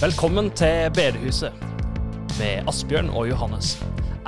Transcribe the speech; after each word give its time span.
Velkommen 0.00 0.50
til 0.50 0.90
Bedehuset 0.94 1.52
med 2.38 2.68
Asbjørn 2.68 3.08
og 3.10 3.28
Johannes. 3.28 3.84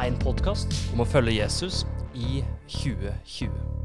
En 0.07 0.17
podkast 0.19 0.73
om 0.95 1.05
å 1.05 1.07
følge 1.09 1.37
Jesus 1.43 1.85
i 2.17 2.41
2020. 2.73 3.78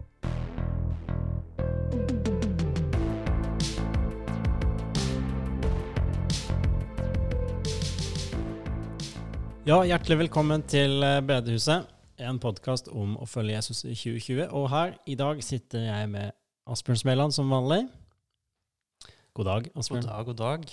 Ja, 9.64 9.78
hjertelig 9.88 10.18
velkommen 10.26 10.64
til 10.68 11.00
eh, 11.06 11.22
Bedehuset, 11.24 11.88
en 12.20 12.40
podkast 12.44 12.90
om 12.92 13.14
å 13.22 13.28
følge 13.30 13.56
Jesus 13.56 13.84
i 13.88 13.94
2020. 13.96 14.48
Og 14.52 14.66
her 14.74 14.96
i 15.10 15.16
dag 15.20 15.40
sitter 15.46 15.86
jeg 15.88 16.10
med 16.12 16.34
Asbjørn 16.70 17.00
Smeland 17.00 17.36
som 17.36 17.52
vanlig. 17.52 17.86
God 19.34 19.48
dag, 19.50 19.70
God 19.74 20.04
dag, 20.04 20.26
god 20.28 20.40
dag. 20.42 20.66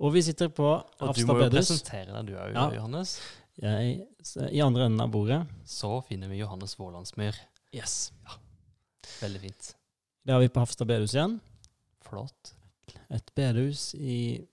Og 0.00 0.14
vi 0.14 0.22
sitter 0.24 0.48
på 0.54 0.68
Og 0.70 1.10
du 1.16 1.24
må 1.28 1.36
jo 1.36 1.42
bedehus. 1.42 1.72
presentere 1.72 2.14
deg, 2.14 2.30
du 2.30 2.36
òg, 2.38 2.54
Ja. 2.54 2.68
Johannes. 2.78 3.16
Jeg, 3.60 4.06
I 4.48 4.62
andre 4.64 4.86
enden 4.86 5.02
av 5.04 5.10
bordet. 5.12 5.42
Så 5.68 5.98
finner 6.08 6.30
vi 6.30 6.38
Johannes 6.40 6.78
Vålandsmyr. 6.78 7.36
Yes. 7.76 8.12
Veldig 9.20 9.40
fint. 9.42 9.74
Det 10.24 10.32
har 10.32 10.40
vi 10.40 10.48
på 10.48 10.62
Hafstad 10.62 10.88
bedehus 10.88 11.12
igjen. 11.18 11.40
Flott. 12.06 12.54
Et 13.10 13.34
bedehus 13.36 13.90
i 13.98 14.46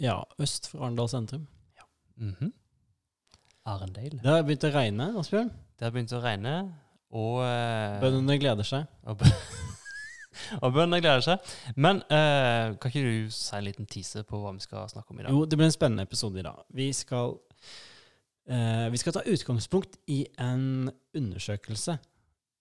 ja, 0.00 0.20
øst 0.38 0.68
for 0.70 0.84
Arendal 0.84 1.08
sentrum. 1.10 1.48
Mhm. 2.20 2.52
Arendale. 3.70 4.20
Det 4.22 4.30
har 4.30 4.44
begynt 4.44 4.64
å 4.66 4.72
regne, 4.74 5.10
Asbjørn. 5.20 5.50
Det 5.78 5.86
har 5.86 5.92
begynt 5.94 6.12
å 6.16 6.20
regne, 6.24 6.54
og 7.16 7.40
eh, 7.44 7.98
Bøndene 8.02 8.38
gleder 8.40 8.66
seg. 8.66 8.88
Og, 9.08 9.22
og 10.62 10.72
bøndene 10.74 11.00
gleder 11.02 11.24
seg. 11.26 11.52
Men 11.76 12.02
eh, 12.08 12.72
kan 12.80 12.92
ikke 12.92 13.04
du 13.04 13.32
si 13.34 13.54
en 13.56 13.66
liten 13.66 13.88
teaser 13.90 14.26
på 14.28 14.40
hva 14.40 14.54
vi 14.56 14.64
skal 14.64 14.88
snakke 14.90 15.12
om 15.14 15.20
i 15.20 15.26
dag? 15.26 15.32
Jo, 15.34 15.44
det 15.44 15.58
blir 15.60 15.68
en 15.68 15.76
spennende 15.76 16.06
episode 16.08 16.40
i 16.40 16.46
dag. 16.46 16.60
Vi 16.76 16.88
skal, 16.96 17.36
eh, 18.48 18.86
vi 18.92 19.00
skal 19.02 19.16
ta 19.16 19.24
utgangspunkt 19.28 20.00
i 20.12 20.22
en 20.40 20.90
undersøkelse 21.16 21.98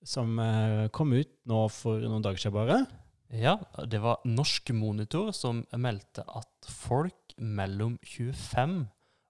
som 0.08 0.40
eh, 0.44 0.86
kom 0.96 1.16
ut 1.16 1.32
nå 1.52 1.66
for 1.74 2.04
noen 2.06 2.24
dager 2.26 2.44
siden 2.44 2.56
bare. 2.60 2.84
Ja, 3.36 3.60
det 3.86 4.00
var 4.02 4.24
Norsk 4.26 4.72
Monitor 4.74 5.34
som 5.38 5.62
meldte 5.78 6.24
at 6.26 6.72
folk 6.72 7.36
mellom 7.38 8.00
25 8.04 8.82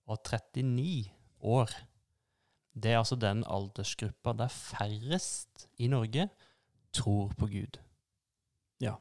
og 0.09 0.21
39 0.25 1.11
år 1.39 1.73
Det 2.73 2.91
er 2.91 2.99
altså 2.99 3.17
den 3.19 3.43
aldersgruppa 3.47 4.33
der 4.37 4.51
færrest 4.53 5.67
i 5.77 5.87
Norge 5.87 6.29
tror 6.93 7.33
på 7.37 7.47
Gud. 7.51 7.79
Ja. 8.81 8.95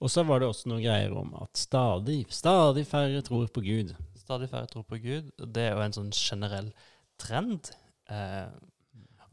Og 0.00 0.10
så 0.10 0.22
var 0.26 0.40
det 0.40 0.48
også 0.48 0.70
noen 0.70 0.82
greier 0.82 1.14
om 1.18 1.34
at 1.38 1.58
stadig, 1.58 2.24
stadig 2.32 2.86
færre 2.88 3.22
tror 3.26 3.46
på 3.52 3.62
Gud. 3.64 3.94
Stadig 4.16 4.48
færre 4.50 4.70
tror 4.70 4.86
på 4.88 4.98
Gud. 5.02 5.30
Det 5.38 5.66
er 5.66 5.74
jo 5.74 5.84
en 5.84 5.96
sånn 5.96 6.12
generell 6.14 6.70
trend. 7.20 7.70
Eh, 8.10 8.48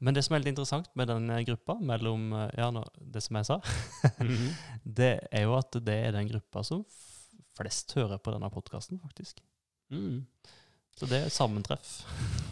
men 0.02 0.18
det 0.18 0.26
som 0.26 0.36
er 0.36 0.44
litt 0.44 0.52
interessant 0.52 0.90
med 0.98 1.12
den 1.12 1.30
gruppa, 1.48 1.78
mellom 1.80 2.32
eh, 2.34 2.50
Ja, 2.60 2.72
det 3.14 3.24
som 3.24 3.40
jeg 3.40 3.50
sa, 3.50 3.60
det 5.00 5.14
er 5.32 5.46
jo 5.46 5.56
at 5.60 5.78
det 5.86 5.98
er 6.08 6.18
den 6.18 6.30
gruppa 6.32 6.66
som 6.68 6.84
flest 7.58 7.94
hører 7.98 8.22
på 8.22 8.34
denne 8.34 8.50
podkasten, 8.52 9.00
faktisk. 9.02 9.42
Mm. 9.94 10.26
Så 11.02 11.08
det 11.10 11.24
er 11.26 11.32
sammentreff. 11.34 11.94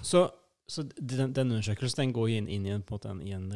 Så, 0.01 0.23
så 0.65 0.83
den, 0.97 1.33
den 1.37 1.51
undersøkelsen 1.53 2.07
den 2.07 2.13
går 2.17 2.31
inn, 2.39 2.47
inn 2.49 2.65
i 2.65 2.71
en, 2.73 2.81
på 2.85 2.97
en, 3.05 3.19
i 3.21 3.35
en, 3.37 3.51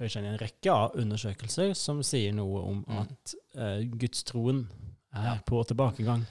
en 0.00 0.38
rekke 0.40 0.72
av 0.74 0.96
undersøkelser 0.98 1.74
som 1.78 2.00
sier 2.06 2.34
noe 2.34 2.62
om 2.72 2.80
Mm. 2.88 2.98
at 3.04 3.34
uh, 3.54 3.84
gudstroen 4.00 4.64
er 5.14 5.24
Ja. 5.28 5.36
på 5.46 5.62
tilbakegang. 5.66 6.24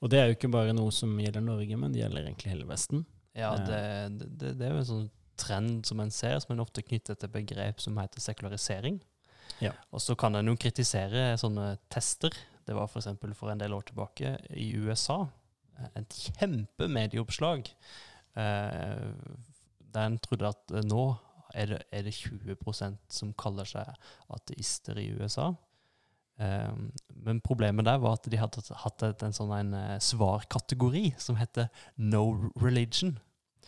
Og 0.00 0.10
det 0.12 0.18
er 0.20 0.26
jo 0.30 0.36
ikke 0.38 0.50
bare 0.52 0.72
noe 0.76 0.92
som 0.92 1.12
gjelder 1.20 1.44
Norge, 1.44 1.76
men 1.76 1.92
det 1.92 2.00
gjelder 2.02 2.24
egentlig 2.30 2.52
hele 2.54 2.66
Vesten. 2.68 3.04
Ja, 3.36 3.52
Eh. 3.54 4.08
det, 4.08 4.28
det, 4.40 4.54
det 4.58 4.66
er 4.66 4.72
jo 4.72 4.80
en 4.80 4.90
sånn 4.94 5.10
trend 5.36 5.84
som 5.86 6.00
en 6.00 6.10
ser, 6.10 6.38
som 6.40 6.54
en 6.54 6.60
ofte 6.64 6.80
knytter 6.82 7.14
til 7.20 7.28
begrep 7.28 7.80
som 7.84 7.96
heter 8.00 8.20
sekularisering. 8.24 9.00
Ja. 9.60 9.72
Og 9.92 10.00
så 10.00 10.16
kan 10.16 10.34
en 10.36 10.46
jo 10.48 10.56
kritisere 10.56 11.34
sånne 11.36 11.76
tester. 11.92 12.32
Det 12.66 12.74
var 12.74 12.88
f.eks. 12.88 13.08
For, 13.20 13.34
for 13.36 13.50
en 13.52 13.58
del 13.60 13.72
år 13.76 13.84
tilbake 13.90 14.38
i 14.56 14.70
USA 14.80 15.26
et 15.96 16.16
kjempemedieoppslag 16.38 17.68
eh, 18.36 19.12
der 19.96 20.06
en 20.10 20.18
trodde 20.24 20.48
at 20.52 20.74
eh, 20.74 20.84
nå 20.86 21.04
er 21.56 21.70
det, 21.70 21.78
er 21.94 22.02
det 22.04 22.12
20% 22.16 22.98
som 23.08 23.30
kaller 23.38 23.64
seg 23.68 23.88
ateister 24.34 24.98
i 25.00 25.06
USA. 25.16 25.50
Eh, 26.42 26.74
men 27.24 27.40
problemet 27.44 27.86
der 27.88 28.00
var 28.02 28.18
at 28.18 28.26
de 28.28 28.36
hadde 28.40 28.64
hatt 28.82 29.04
et, 29.06 29.22
en 29.24 29.32
sånn 29.36 29.54
en 29.56 29.72
eh, 29.78 29.94
svarkategori 30.04 31.14
som 31.22 31.38
heter 31.40 31.70
No 31.96 32.50
Religion. 32.60 33.14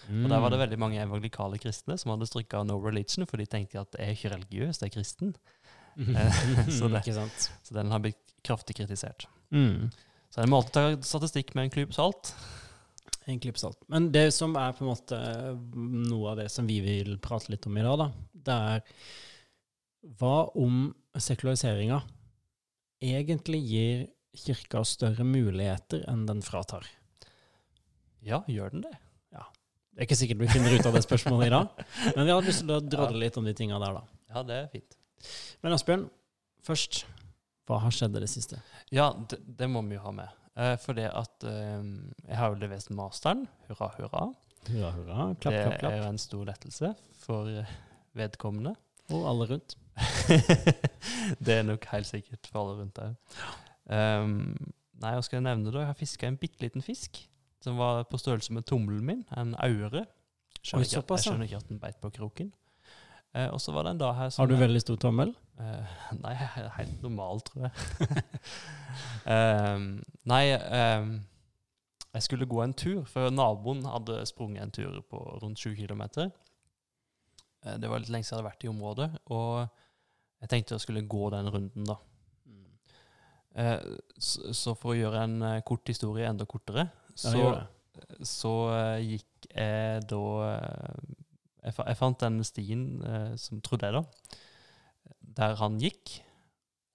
Og 0.08 0.28
der 0.30 0.38
var 0.40 0.52
det 0.54 0.60
veldig 0.60 0.76
mange 0.78 1.00
evangelikale 1.02 1.58
kristne 1.58 1.96
som 1.98 2.12
hadde 2.12 2.28
strykka 2.28 2.60
No 2.68 2.76
Religion, 2.84 3.26
for 3.26 3.40
de 3.40 3.48
tenkte 3.50 3.80
at 3.80 3.96
jeg 3.98 4.06
er 4.06 4.14
ikke 4.14 4.30
religiøs, 4.36 4.78
jeg 4.82 4.90
er 4.92 4.94
kristen. 4.94 5.32
Så 6.78 6.86
det- 6.92 7.02
Så 7.66 7.74
den 7.74 7.90
har 7.90 7.98
blitt 8.04 8.36
kraftig 8.46 8.76
kritisert. 8.78 9.26
Mm. 9.50 9.88
Så 10.38 10.44
en 10.44 10.52
må 10.52 10.60
alltid 10.60 10.76
ta 10.76 10.82
statistikk 11.02 11.48
med 11.58 11.66
en 11.66 11.72
klype 11.74 11.96
salt. 11.96 12.28
En 13.26 13.40
klype 13.42 13.58
salt. 13.58 13.80
Men 13.90 14.04
det 14.14 14.28
som 14.36 14.52
er 14.54 14.76
på 14.76 14.84
en 14.84 14.92
måte 14.92 15.18
noe 15.74 16.28
av 16.30 16.38
det 16.38 16.46
som 16.54 16.68
vi 16.68 16.76
vil 16.84 17.16
prate 17.18 17.50
litt 17.50 17.66
om 17.66 17.74
i 17.74 17.82
dag, 17.82 18.04
da, 18.04 18.06
det 18.46 18.58
er 18.68 18.84
hva 20.20 20.36
om 20.54 20.92
sekulariseringa 21.18 21.98
egentlig 23.02 23.64
gir 23.66 24.06
kirka 24.38 24.84
større 24.86 25.26
muligheter 25.26 26.06
enn 26.06 26.22
den 26.30 26.46
fratar? 26.46 26.86
Ja, 28.22 28.44
gjør 28.46 28.76
den 28.76 28.86
det? 28.86 28.94
Det 29.34 30.04
er 30.04 30.06
ikke 30.06 30.20
sikkert 30.20 30.42
vi 30.44 30.52
finner 30.52 30.78
ut 30.78 30.86
av 30.86 30.94
det 30.94 31.02
spørsmålet 31.02 31.48
i 31.48 31.54
dag, 31.56 31.86
men 32.14 32.22
vi 32.22 32.30
hadde 32.30 32.46
lyst 32.46 32.62
til 32.62 32.76
å 32.76 32.82
drodle 32.86 33.18
litt 33.18 33.34
om 33.40 33.50
de 33.50 33.58
tinga 33.58 33.82
der, 33.82 33.96
da. 33.98 34.20
Ja, 34.30 34.46
det 34.46 34.54
er 34.54 34.68
fint. 34.70 34.94
Men 35.66 35.74
Asbjørn, 35.74 36.04
først, 36.62 37.00
hva 37.68 37.78
har 37.84 37.94
skjedd 37.94 38.16
i 38.16 38.24
det 38.24 38.30
siste? 38.32 38.60
Ja, 38.94 39.10
det, 39.30 39.40
det 39.58 39.68
må 39.70 39.82
vi 39.86 39.98
jo 39.98 40.04
ha 40.06 40.12
med. 40.16 40.36
Eh, 40.58 40.74
for 40.80 40.96
det 40.96 41.08
at 41.12 41.44
eh, 41.46 41.84
jeg 42.24 42.40
har 42.40 42.54
jo 42.54 42.60
levert 42.62 42.90
masteren. 42.96 43.46
Hurra, 43.68 43.90
hurra. 43.98 44.24
Hurra, 44.68 44.90
hurra, 44.96 45.28
klapp, 45.40 45.54
det 45.54 45.62
klapp, 45.64 45.80
Det 45.84 45.92
er 45.92 46.02
jo 46.02 46.08
en 46.08 46.22
stor 46.22 46.48
lettelse 46.48 46.92
for 47.22 47.52
eh, 47.52 47.76
vedkommende. 48.18 48.74
Og 49.14 49.28
alle 49.30 49.48
rundt. 49.52 49.76
det 51.44 51.54
er 51.54 51.64
nok 51.66 51.86
helt 51.92 52.08
sikkert 52.08 52.48
for 52.50 52.62
alle 52.62 52.82
rundt 52.82 52.98
der. 52.98 53.14
Um, 53.88 54.52
nei, 55.00 55.14
hva 55.16 55.22
skal 55.24 55.38
jeg 55.38 55.46
nevne 55.46 55.72
da? 55.72 55.80
Jeg 55.82 55.90
har 55.90 55.98
fiska 55.98 56.28
en 56.28 56.36
bitte 56.40 56.60
liten 56.60 56.84
fisk 56.84 57.22
som 57.64 57.78
var 57.80 58.04
på 58.10 58.18
størrelse 58.20 58.52
med 58.54 58.66
tommelen 58.68 59.04
min. 59.06 59.24
En 59.36 59.54
aure. 59.64 60.04
Skjønner 60.62 60.86
ikke, 60.86 61.02
jeg 61.02 61.24
skjønner 61.24 61.48
ikke 61.48 61.60
at 61.62 61.70
den 61.70 61.80
beit 61.82 62.00
på 62.02 62.10
kroken. 62.14 62.52
Eh, 63.36 63.48
og 63.52 63.60
så 63.62 63.72
var 63.74 63.86
det 63.86 63.96
en 63.96 64.02
dag 64.02 64.14
her 64.16 64.30
som 64.32 64.42
Har 64.42 64.50
du 64.50 64.58
veldig 64.60 64.80
stor 64.84 65.00
tommel? 65.08 65.34
Eh, 65.58 65.94
nei, 66.22 66.34
helt 66.78 67.02
normal, 67.02 67.42
tror 67.46 67.66
jeg. 67.66 67.72
Ehm, 69.28 69.98
nei, 70.30 70.44
um, 70.54 71.10
jeg 72.14 72.24
skulle 72.24 72.46
gå 72.48 72.60
en 72.62 72.72
tur, 72.72 73.02
for 73.10 73.28
naboen 73.34 73.82
hadde 73.84 74.22
sprunget 74.30 74.62
en 74.62 74.72
tur 74.72 75.00
på 75.10 75.18
rundt 75.42 75.60
7 75.60 75.74
km. 75.76 76.02
det 77.82 77.90
var 77.90 78.00
litt 78.00 78.08
lenge 78.08 78.24
siden 78.24 78.38
jeg 78.38 78.38
hadde 78.38 78.48
vært 78.48 78.64
i 78.64 78.70
området, 78.70 79.08
og 79.34 79.66
jeg 80.40 80.50
tenkte 80.52 80.76
jeg 80.78 80.86
skulle 80.86 81.04
gå 81.10 81.30
den 81.34 81.50
runden, 81.52 81.90
da. 81.90 81.98
Eh, 83.58 83.92
så, 84.16 84.54
så 84.54 84.74
for 84.78 84.94
å 84.94 84.98
gjøre 84.98 85.22
en 85.26 85.38
eh, 85.42 85.60
kort 85.66 85.90
historie 85.90 86.28
enda 86.30 86.46
kortere, 86.48 86.88
så, 87.18 87.34
ja, 87.36 87.54
så 88.22 88.54
gikk 89.02 89.50
jeg 89.50 90.04
da 90.08 90.24
jeg, 91.66 91.74
jeg 91.74 91.98
fant 91.98 92.20
den 92.22 92.44
stien 92.46 92.84
som 93.36 93.60
trodde 93.60 93.90
jeg, 93.90 93.98
da, 93.98 94.38
der 95.38 95.54
han 95.60 95.78
gikk. 95.80 96.18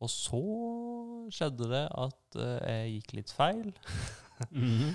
Og 0.04 0.12
så 0.12 0.44
skjedde 1.32 1.70
det 1.72 1.86
at 1.88 2.38
eh, 2.44 2.60
jeg 2.68 2.94
gikk 2.98 3.18
litt 3.22 3.34
feil. 3.36 3.74
Mhm. 4.52 4.94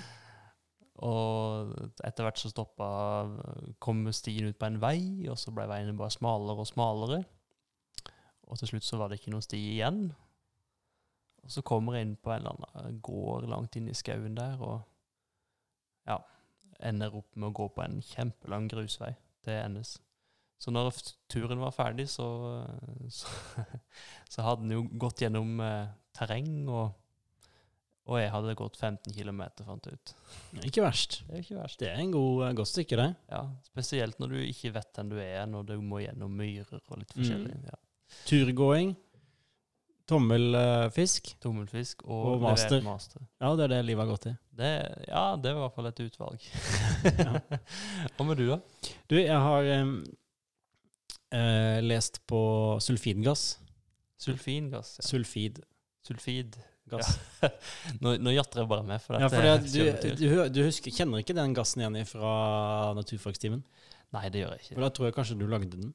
Og 0.99 1.69
etter 2.03 2.25
hvert 2.25 2.41
så 2.41 2.49
stoppa 2.51 2.87
kom 3.79 4.01
stien 4.11 4.49
ut 4.49 4.57
på 4.59 4.67
en 4.67 4.81
vei, 4.83 4.99
og 5.31 5.37
så 5.39 5.53
ble 5.55 5.63
veien 5.71 5.95
bare 5.97 6.11
smalere 6.11 6.65
og 6.65 6.67
smalere. 6.67 7.21
Og 8.49 8.59
til 8.59 8.73
slutt 8.73 8.83
så 8.83 8.99
var 8.99 9.07
det 9.07 9.21
ikke 9.21 9.31
noen 9.31 9.45
sti 9.45 9.61
igjen. 9.77 10.01
Og 11.39 11.53
så 11.55 11.63
kommer 11.63 11.95
jeg 11.95 12.09
inn 12.09 12.17
på 12.19 12.33
en 12.33 12.43
eller 12.43 12.67
annen 12.75 12.99
gård 13.05 13.47
langt 13.47 13.79
inn 13.79 13.87
i 13.87 13.95
skauen 13.95 14.35
der, 14.35 14.59
og 14.59 14.83
ja, 16.09 16.19
ender 16.83 17.15
opp 17.21 17.31
med 17.37 17.47
å 17.47 17.55
gå 17.61 17.69
på 17.77 17.85
en 17.85 18.01
kjempelang 18.03 18.67
grusvei 18.71 19.13
til 19.47 19.55
NS. 19.71 19.95
Så 20.59 20.71
når 20.75 20.91
turen 21.31 21.61
var 21.63 21.71
ferdig, 21.71 22.09
så, 22.11 22.25
så, 23.09 23.27
så 24.33 24.43
hadde 24.43 24.65
den 24.65 24.73
jo 24.75 24.81
gått 24.99 25.21
gjennom 25.23 25.59
eh, 25.63 25.87
terreng 26.17 26.67
og, 26.67 26.89
Og 28.09 28.17
jeg 28.19 28.31
hadde 28.33 28.55
gått 28.57 28.75
15 28.81 29.13
km, 29.13 29.41
fant 29.63 29.85
jeg 29.85 29.93
ut. 29.99 30.11
Ikke 30.65 30.81
verst. 30.81 31.19
Det 31.27 31.35
er 31.37 31.43
ikke 31.43 31.59
verst. 31.59 31.79
Det 31.79 31.89
er 31.91 31.99
en 32.01 32.11
god, 32.15 32.39
eh, 32.47 32.53
godt 32.57 32.71
stykke, 32.71 32.97
det. 32.97 33.09
Ja, 33.29 33.43
Spesielt 33.69 34.17
når 34.19 34.33
du 34.33 34.39
ikke 34.47 34.71
vet 34.73 34.89
hvem 34.97 35.11
du 35.13 35.19
er, 35.21 35.45
når 35.45 35.67
du 35.69 35.75
må 35.85 35.99
gjennom 36.01 36.33
myrer 36.35 36.81
og 36.89 36.97
litt 37.03 37.13
Mm. 37.13 37.19
forskjellig. 37.21 37.59
Ja. 37.69 37.77
Turgåing, 38.25 38.95
tommelfisk. 40.09 41.35
Tommelfisk 41.43 42.01
og, 42.07 42.25
Og 42.33 42.41
master. 42.41 42.81
master. 42.81 43.21
Ja, 43.41 43.51
det 43.55 43.67
er 43.67 43.73
det 43.75 43.81
livet 43.85 44.05
har 44.05 44.09
gått 44.15 44.25
i. 44.31 44.35
Det, 44.57 44.71
ja, 45.07 45.23
det 45.37 45.53
var 45.53 45.59
i 45.61 45.65
hvert 45.67 45.75
fall 45.75 45.89
et 45.91 46.01
utvalg. 46.07 46.47
Hva 48.17 48.25
med 48.27 48.37
du, 48.41 48.47
da? 48.49 48.57
Du, 49.07 49.15
jeg 49.19 49.37
har 49.45 49.69
em, 49.77 49.93
eh, 51.35 51.79
lest 51.85 52.21
på 52.29 52.41
sulfingass. 52.83 53.59
Sulfingass. 54.19 54.97
Ja. 54.99 55.07
Sulfidgass. 55.07 55.67
Sulfid. 56.07 56.57
Nå, 58.01 58.15
nå 58.17 58.33
jatter 58.33 58.63
jeg 58.63 58.69
bare 58.71 58.85
med. 58.87 59.01
For 59.03 59.21
Ja, 59.21 59.29
for 59.29 59.45
det, 59.45 59.69
du, 59.69 60.09
du, 60.17 60.27
du 60.49 60.61
husker, 60.65 60.93
kjenner 60.93 61.21
ikke 61.21 61.35
den 61.37 61.53
gassen 61.57 61.83
igjen 61.83 61.97
fra 62.09 62.31
naturfagstimen? 62.97 63.61
Nei, 64.15 64.23
det 64.33 64.41
gjør 64.41 64.55
jeg 64.55 64.63
ikke. 64.63 64.75
For 64.75 64.85
da 64.85 64.89
tror 64.95 65.09
jeg 65.09 65.17
kanskje 65.19 65.37
du 65.37 65.45
lagde 65.49 65.69
den. 65.75 65.91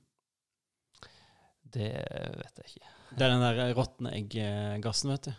Det 1.74 1.90
vet 1.90 2.60
jeg 2.62 2.76
ikke. 2.76 2.92
Det 3.14 3.26
er 3.26 3.32
den 3.34 3.42
der 3.42 3.74
råtne 3.74 4.12
egg-gassen, 4.14 5.10
vet 5.14 5.30
du. 5.30 5.34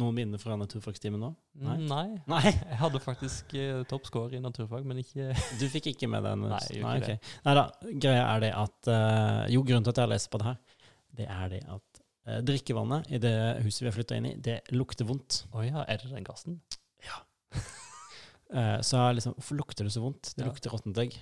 Noen 0.00 0.14
minner 0.16 0.40
fra 0.42 0.56
naturfagstimen 0.58 1.20
nå? 1.22 1.28
Nei. 1.62 1.74
Mm, 1.78 1.86
Nei. 1.90 2.06
Nei, 2.30 2.42
Jeg 2.50 2.78
hadde 2.80 3.00
faktisk 3.02 3.52
uh, 3.54 3.82
topp 3.90 4.08
score 4.08 4.34
i 4.36 4.40
naturfag, 4.42 4.86
men 4.88 4.98
ikke 5.02 5.28
du 5.60 5.66
fikk 5.70 5.92
ikke 5.92 6.08
med 6.10 6.24
den? 6.26 6.46
Nei, 6.50 6.62
Nei, 6.82 6.94
okay. 7.02 7.18
Nei 7.46 7.54
da, 7.58 7.64
greia 8.02 8.24
er 8.32 8.42
det 8.46 8.52
at 8.58 8.90
uh, 8.90 9.42
Jo, 9.52 9.62
grunnen 9.66 9.86
til 9.86 9.94
at 9.94 10.00
jeg 10.02 10.08
har 10.08 10.12
lest 10.14 10.30
på 10.32 10.40
det 10.42 10.48
her, 10.50 10.80
det 11.20 11.28
er 11.30 11.52
det 11.52 11.60
at 11.76 12.00
uh, 12.30 12.40
drikkevannet 12.50 13.12
i 13.14 13.20
det 13.22 13.34
huset 13.66 13.84
vi 13.84 13.90
har 13.90 13.96
flytta 13.98 14.18
inn 14.18 14.30
i, 14.32 14.34
det 14.48 14.58
lukter 14.74 15.06
vondt. 15.08 15.44
Å 15.54 15.62
ja, 15.66 15.84
er 15.86 16.02
det 16.02 16.10
den 16.14 16.26
gassen? 16.26 16.58
Ja. 17.06 17.20
så 18.86 18.98
jeg 19.06 19.20
liksom 19.20 19.36
Hvorfor 19.38 19.58
lukter 19.60 19.86
det 19.86 19.94
så 19.94 20.02
vondt? 20.04 20.34
Det 20.34 20.42
Ja. 20.44 20.50
lukter 20.50 20.74
råttent 20.74 20.98
egg. 21.04 21.14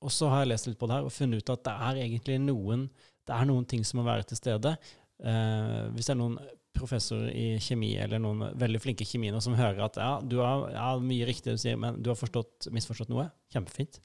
Og 0.00 0.10
så 0.14 0.30
har 0.32 0.42
jeg 0.44 0.50
lest 0.54 0.66
litt 0.70 0.78
på 0.80 0.88
det 0.88 0.96
her 0.96 1.06
og 1.06 1.12
funnet 1.14 1.42
ut 1.42 1.52
at 1.52 1.62
det 1.66 1.74
er 1.88 1.98
egentlig 2.06 2.38
noen 2.42 2.86
Det 3.28 3.34
er 3.36 3.46
noen 3.46 3.66
ting 3.68 3.84
som 3.86 4.00
må 4.00 4.06
være 4.06 4.24
til 4.26 4.38
stede. 4.40 4.72
Uh, 5.20 5.90
hvis 5.94 6.08
det 6.08 6.14
er 6.14 6.18
noen 6.22 6.38
professorer 6.76 7.32
i 7.34 7.46
kjemi 7.60 7.90
eller 8.00 8.20
noen 8.22 8.54
veldig 8.58 8.80
flinke 8.80 9.04
kjemiene 9.08 9.40
som 9.42 9.56
hører 9.58 9.82
at 9.84 9.98
ja, 10.00 10.10
du 10.22 10.36
har 10.38 10.68
ja, 10.72 10.86
mye 11.02 11.26
riktig 11.28 11.56
du 11.56 11.60
sier, 11.60 11.76
men 11.80 11.98
du 12.00 12.12
har 12.12 12.18
forstått, 12.18 12.68
misforstått 12.72 13.10
noe, 13.12 13.26
kjempefint. 13.52 13.98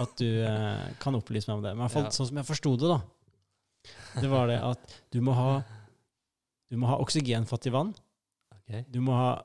At 0.00 0.14
du 0.20 0.28
eh, 0.46 0.84
kan 1.02 1.18
opplyse 1.18 1.50
meg 1.50 1.58
om 1.58 1.64
det. 1.66 1.74
Men 1.74 1.82
i 1.82 1.86
hvert 1.88 1.96
fall 1.96 2.06
Ja. 2.08 2.14
sånn 2.14 2.30
som 2.30 2.40
jeg 2.40 2.48
forsto 2.48 2.74
det, 2.80 2.92
da. 2.94 3.00
Det 4.22 4.30
var 4.30 4.48
det 4.48 4.60
at 4.64 4.94
du 5.12 5.20
må 5.20 5.34
ha 5.36 5.62
Du 6.70 6.78
må 6.80 6.88
ha 6.88 6.96
oksygenfattig 6.98 7.70
vann. 7.74 7.90
Okay. 8.62 8.86
Du 8.90 8.96
må 9.04 9.12
ha 9.14 9.44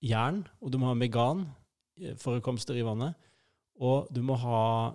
jern, 0.00 0.44
og 0.62 0.70
du 0.72 0.78
må 0.78 0.86
ha 0.92 0.94
meganforekomster 0.96 2.78
i 2.78 2.84
vannet. 2.86 3.16
Og 3.82 4.06
du 4.14 4.22
må 4.24 4.36
ha 4.40 4.94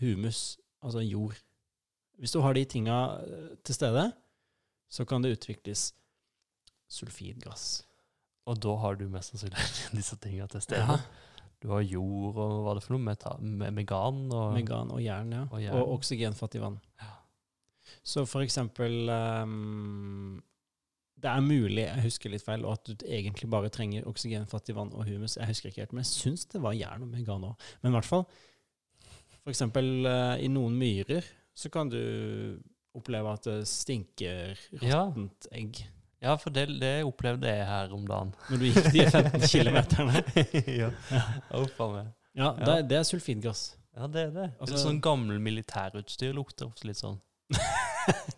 humus, 0.00 0.56
altså 0.82 1.04
jord. 1.04 1.36
Hvis 2.18 2.32
du 2.34 2.40
har 2.42 2.56
de 2.56 2.64
tinga 2.66 2.96
eh, 3.22 3.52
til 3.62 3.76
stede, 3.76 4.08
så 4.90 5.04
kan 5.08 5.22
det 5.22 5.36
utvikles 5.36 5.92
sulfidgass. 6.92 7.66
Og 8.50 8.58
da 8.62 8.72
har 8.82 8.96
du 8.98 9.04
mest 9.12 9.32
sannsynlig 9.34 9.66
disse 9.98 10.16
tingene 10.22 10.48
til 10.50 10.64
stede. 10.64 10.82
Ja. 10.82 10.98
Du 11.62 11.68
har 11.70 11.84
jord 11.86 12.38
og 12.42 12.54
hva 12.64 12.72
er 12.72 12.78
det 12.80 12.82
for 12.82 12.96
noe? 12.96 13.04
Meta 13.06 13.36
me- 13.38 13.68
megan 13.70 14.24
og 14.34 14.48
Megan 14.56 14.88
og 14.90 14.98
jern, 15.04 15.28
ja. 15.30 15.42
Og 15.54 15.62
Og, 15.78 15.92
oksygenfattig 16.00 16.58
vann. 16.64 16.80
Ja. 16.98 17.12
Så 18.02 18.24
for 18.26 18.42
eksempel 18.42 19.06
um, 19.12 20.40
Det 21.22 21.30
er 21.30 21.44
mulig, 21.44 21.84
jeg 21.84 22.02
husker 22.02 22.32
litt 22.32 22.42
feil, 22.42 22.64
og 22.66 22.72
at 22.80 22.88
du 22.90 23.06
egentlig 23.06 23.46
bare 23.52 23.70
trenger 23.70 24.08
oksygenfattig 24.10 24.74
vann 24.74 24.90
og 24.98 25.06
humus. 25.06 25.36
Jeg 25.38 25.46
husker 25.52 25.70
ikke 25.70 25.84
helt, 25.84 25.92
men 25.94 26.02
jeg 26.02 26.10
syns 26.10 26.48
det 26.50 26.62
var 26.64 26.74
jern 26.74 27.04
og 27.06 27.12
megan 27.14 27.46
òg. 27.52 27.68
Men 27.84 27.92
i 27.92 27.96
hvert 28.00 28.08
fall, 28.10 28.24
for 29.44 29.54
eksempel 29.54 29.92
uh, 30.08 30.34
i 30.42 30.50
noen 30.50 30.74
myrer 30.82 31.22
så 31.54 31.70
kan 31.70 31.90
du 31.92 32.00
oppleve 32.98 33.36
at 33.38 33.46
det 33.46 33.60
stinker 33.70 34.58
Ja. 34.82 35.04
egg. 35.54 35.84
Ja, 36.22 36.36
for 36.38 36.54
det, 36.54 36.68
det 36.80 36.92
opplevde 37.04 37.50
jeg 37.50 37.66
her 37.66 37.92
om 37.94 38.04
dagen. 38.06 38.32
Når 38.50 38.60
du 38.62 38.66
gikk 38.68 38.90
de 38.94 39.06
15 39.10 39.46
kilometerne. 39.50 40.22
ja. 40.82 40.90
Uff 41.58 41.80
a 41.82 41.88
meg. 41.96 42.10
Ja, 42.38 42.52
Ja. 42.52 42.64
Det, 42.64 42.76
det 42.92 42.98
er 43.00 43.06
sulfingass. 43.08 43.62
Ja, 43.96 44.06
det 44.08 44.22
er 44.28 44.30
det. 44.36 44.46
Altså- 44.60 44.72
Litt 44.76 44.84
sånn 44.86 45.00
gammel 45.04 45.40
militærutstyr 45.42 46.32
lukter 46.36 46.70
ofte 46.70 46.86
litt 46.88 47.00
sånn. 47.02 47.18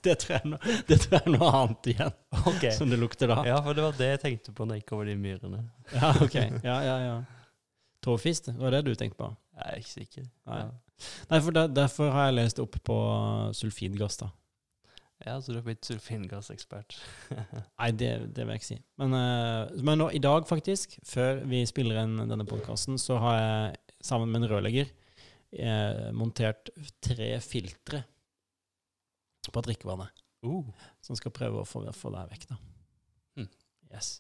Det 0.05 0.19
tror 0.21 0.35
jeg 0.35 0.43
er 0.45 0.49
noe, 0.51 0.73
det 0.91 0.97
tror 1.01 1.15
jeg 1.15 1.23
er 1.25 1.33
noe 1.33 1.47
annet 1.57 1.87
igjen, 1.89 2.11
okay. 2.51 2.73
som 2.77 2.91
det 2.93 2.99
lukter 3.01 3.31
da. 3.31 3.39
Ja, 3.49 3.55
for 3.65 3.73
det 3.73 3.85
var 3.87 3.95
det 3.97 4.09
jeg 4.11 4.21
tenkte 4.21 4.53
på 4.53 4.67
når 4.69 4.77
jeg 4.77 4.83
gikk 4.83 4.93
over 4.99 5.09
de 5.09 5.15
myrene. 5.17 5.61
Ja, 5.97 6.11
ok. 6.21 6.35
Ja, 6.67 6.75
ja, 6.85 6.97
ja. 7.01 7.15
Tåfist, 8.05 8.51
det 8.51 8.59
var 8.61 8.75
det 8.77 8.83
du 8.85 8.91
tenkte 8.93 9.17
på? 9.23 9.31
Jeg 9.57 9.71
er 9.71 9.81
ikke 9.81 9.93
sikker. 9.95 10.27
Nei. 10.51 10.59
Ja. 10.67 11.07
Nei, 11.31 11.41
for 11.47 11.57
der, 11.57 11.71
derfor 11.73 12.13
har 12.13 12.29
jeg 12.29 12.37
lest 12.43 12.61
opp 12.61 12.77
på 12.85 12.99
sulfingass, 13.57 14.21
da. 14.21 14.29
Ja, 15.23 15.37
så 15.41 15.53
du 15.53 15.61
har 15.61 15.67
blitt 15.67 15.87
sulfingassekspert. 15.87 16.97
Nei, 17.79 17.91
det, 17.95 18.11
det 18.35 18.45
vil 18.45 18.55
jeg 18.55 18.63
ikke 18.63 18.71
si. 18.73 18.81
Men, 19.01 19.15
eh, 19.19 19.77
men 19.87 20.01
nå, 20.03 20.11
i 20.17 20.23
dag, 20.23 20.49
faktisk, 20.49 20.99
før 21.07 21.45
vi 21.49 21.63
spiller 21.69 22.03
inn 22.03 22.19
denne 22.27 22.47
podkasten, 22.49 22.99
så 23.01 23.21
har 23.23 23.39
jeg 23.39 23.95
sammen 24.05 24.33
med 24.33 24.43
en 24.43 24.51
rørlegger 24.51 24.91
eh, 25.55 26.11
montert 26.17 26.73
tre 27.05 27.31
filtre 27.45 28.03
på 29.53 29.65
drikkevannet. 29.65 30.13
Uh. 30.45 30.67
Som 31.05 31.17
skal 31.17 31.33
prøve 31.33 31.63
å 31.63 31.69
få, 31.69 31.87
få 31.97 32.13
deg 32.13 32.35
vekk, 32.35 32.47
da. 32.51 32.61
Mm. 33.41 33.51
Yes. 33.95 34.13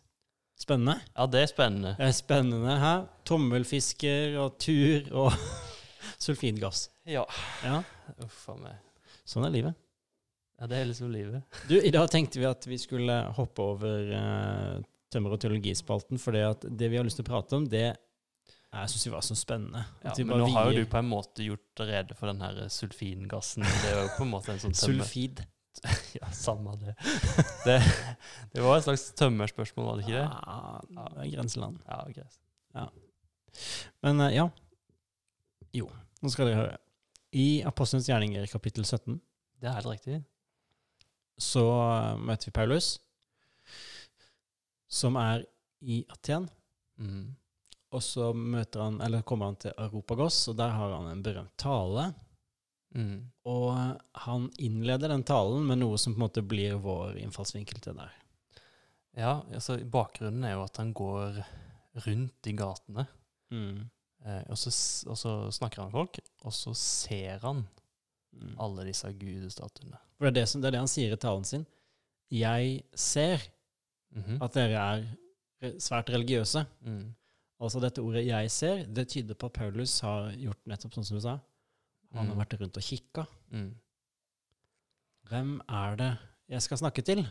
Spennende. 0.61 1.01
Ja, 1.13 1.27
det 1.29 1.43
er 1.43 1.51
spennende. 1.51 1.95
Det 1.99 2.09
er 2.09 2.17
spennende 2.17 2.79
her. 2.81 3.07
Tommelfisker 3.29 4.39
og 4.41 4.57
tur 4.63 5.11
og 5.13 5.35
sulfingass. 6.23 6.87
Ja. 7.11 7.27
Ja, 7.67 7.83
Uff 8.25 8.45
a 8.53 8.57
meg. 8.61 8.79
sånn 9.29 9.45
er 9.49 9.53
livet. 9.53 9.84
Ja, 10.61 10.69
det 10.71 10.79
er 10.79 10.89
liksom 10.89 11.11
livet. 11.13 11.61
Du, 11.69 11.77
I 11.81 11.93
dag 11.95 12.07
tenkte 12.13 12.39
vi 12.41 12.47
at 12.49 12.67
vi 12.69 12.79
skulle 12.79 13.17
hoppe 13.37 13.65
over 13.75 14.11
uh, 14.15 14.83
tømmer- 15.13 15.35
og 15.35 15.43
teologispalten, 15.43 16.21
for 16.23 16.37
det, 16.37 16.91
vi 16.91 16.99
har 16.99 17.07
lyst 17.07 17.19
til 17.21 17.27
å 17.27 17.31
prate 17.33 17.59
om, 17.59 17.67
det 17.71 17.89
jeg 18.75 18.91
syns 18.91 19.07
vi 19.07 19.11
var 19.13 19.23
så 19.23 19.35
spennende. 19.39 19.85
Ja, 20.03 20.13
men 20.19 20.41
nå 20.41 20.47
har 20.51 20.71
jo 20.73 20.83
du 20.83 20.89
på 20.91 20.99
en 20.99 21.07
måte 21.07 21.45
gjort 21.47 21.83
rede 21.87 22.17
for 22.19 22.27
den 22.27 22.41
her 22.43 22.57
sulfingassen. 22.75 23.63
Det 23.63 23.93
er 23.93 24.01
jo 24.01 24.09
på 24.17 24.25
en 24.27 24.33
måte 24.33 24.51
en 24.55 24.63
sånn 24.63 24.75
tømmer... 24.75 25.07
Sulfid. 25.07 25.45
Ja, 26.15 26.29
samme 26.31 26.77
det. 26.79 26.93
det. 27.65 27.81
Det 28.55 28.63
var 28.63 28.79
et 28.79 28.85
slags 28.87 29.09
tømmerspørsmål, 29.19 29.89
var 29.89 29.97
det 29.99 30.05
ikke 30.05 30.21
det? 30.21 30.27
Ja, 30.31 31.09
det 31.17 31.25
er 31.25 31.31
grenseland. 31.33 31.81
Ja, 31.89 31.99
greit. 32.15 32.39
Men 34.07 34.23
eh, 34.23 34.37
ja. 34.37 34.47
Jo, 35.75 35.89
nå 36.23 36.31
skal 36.31 36.49
dere 36.49 36.61
høre. 36.61 36.79
I 37.35 37.49
Apostelens 37.67 38.07
gjerninger 38.07 38.47
kapittel 38.51 38.87
17 38.87 39.19
Det 39.59 39.67
er 39.67 39.77
helt 39.81 39.91
riktig. 39.91 40.21
Så 41.41 41.65
eh, 41.71 42.19
møter 42.21 42.51
vi 42.51 42.55
Paulus, 42.55 42.91
som 44.91 45.17
er 45.19 45.45
i 45.83 46.03
Aten. 46.13 46.49
Mm. 47.01 47.35
Og 47.95 48.03
så 48.03 48.33
møter 48.35 48.83
han, 48.83 49.01
eller 49.05 49.25
kommer 49.27 49.53
han 49.53 49.59
til 49.63 49.75
Europagos, 49.79 50.41
og 50.51 50.59
der 50.59 50.75
har 50.75 50.95
han 50.97 51.11
en 51.11 51.23
berømt 51.23 51.55
tale. 51.61 52.09
Mm. 52.95 53.31
Og 53.51 53.71
han 54.25 54.49
innleder 54.63 55.11
den 55.11 55.27
talen 55.27 55.67
med 55.67 55.81
noe 55.83 55.99
som 55.99 56.15
på 56.15 56.19
en 56.19 56.27
måte 56.27 56.45
blir 56.47 56.79
vår 56.83 57.19
innfallsvinkel 57.23 57.81
til 57.81 57.95
det 57.95 58.07
der. 58.07 58.21
Ja, 59.15 59.35
altså 59.55 59.79
bakgrunnen 59.87 60.47
er 60.47 60.57
jo 60.57 60.65
at 60.65 60.79
han 60.81 60.91
går 60.95 61.39
rundt 62.07 62.49
i 62.51 62.55
gatene, 62.59 63.05
eh, 64.27 64.43
og, 64.51 64.59
så, 64.59 64.73
og 65.07 65.19
så 65.19 65.35
snakker 65.55 65.83
han 65.83 65.93
med 65.93 65.99
folk, 66.01 66.19
og 66.43 66.55
så 66.55 66.75
ser 66.79 67.45
han 67.47 67.63
Mm. 68.35 68.55
alle 68.59 68.85
disse 68.89 69.13
gudestatuene. 69.13 69.99
For 70.25 70.31
det 70.31 70.39
er 70.41 70.41
det, 70.41 70.49
som, 70.49 70.61
det 70.63 70.69
er 70.71 70.73
det 70.73 70.81
han 70.81 70.89
sier 70.89 71.13
i 71.13 71.17
talen 71.21 71.45
sin. 71.45 71.67
Jeg 72.33 72.83
ser 72.97 73.43
Mhm. 74.15 74.39
at 74.43 74.55
dere 74.55 74.79
er 75.61 75.73
svært 75.83 76.09
religiøse. 76.09 76.63
Mm. 76.87 77.15
Altså 77.61 77.81
dette 77.81 77.99
ordet 78.01 78.25
'jeg 78.27 78.51
ser', 78.51 78.87
det 78.95 79.09
tyder 79.09 79.35
på 79.35 79.47
at 79.47 79.53
Paulus 79.53 80.01
har 80.01 80.31
gjort 80.33 80.57
nettopp 80.67 80.95
sånn 80.95 81.05
som 81.05 81.17
du 81.17 81.21
sa. 81.21 81.39
Han 82.15 82.27
har 82.29 82.35
Mhm. 82.37 82.39
vært 82.45 82.61
rundt 82.61 82.77
og 82.77 82.83
kikka. 82.83 83.27
Mm. 83.53 83.75
Hvem 85.29 85.61
er 85.69 85.97
det 85.97 86.19
jeg 86.49 86.63
skal 86.63 86.77
snakke 86.79 87.03
til? 87.05 87.27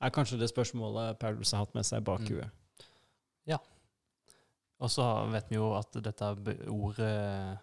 Er 0.00 0.10
kanskje 0.10 0.38
det 0.38 0.50
spørsmålet 0.50 1.18
Paulus 1.18 1.50
har 1.50 1.58
hatt 1.64 1.74
med 1.74 1.84
seg 1.84 2.04
bak 2.04 2.20
Mm. 2.20 2.50
Ja. 3.46 3.58
Og 4.78 4.88
så 4.90 5.26
vet 5.32 5.48
vi 5.50 5.56
jo 5.56 5.74
at 5.74 5.92
dette 5.92 6.22
ordet 6.68 7.58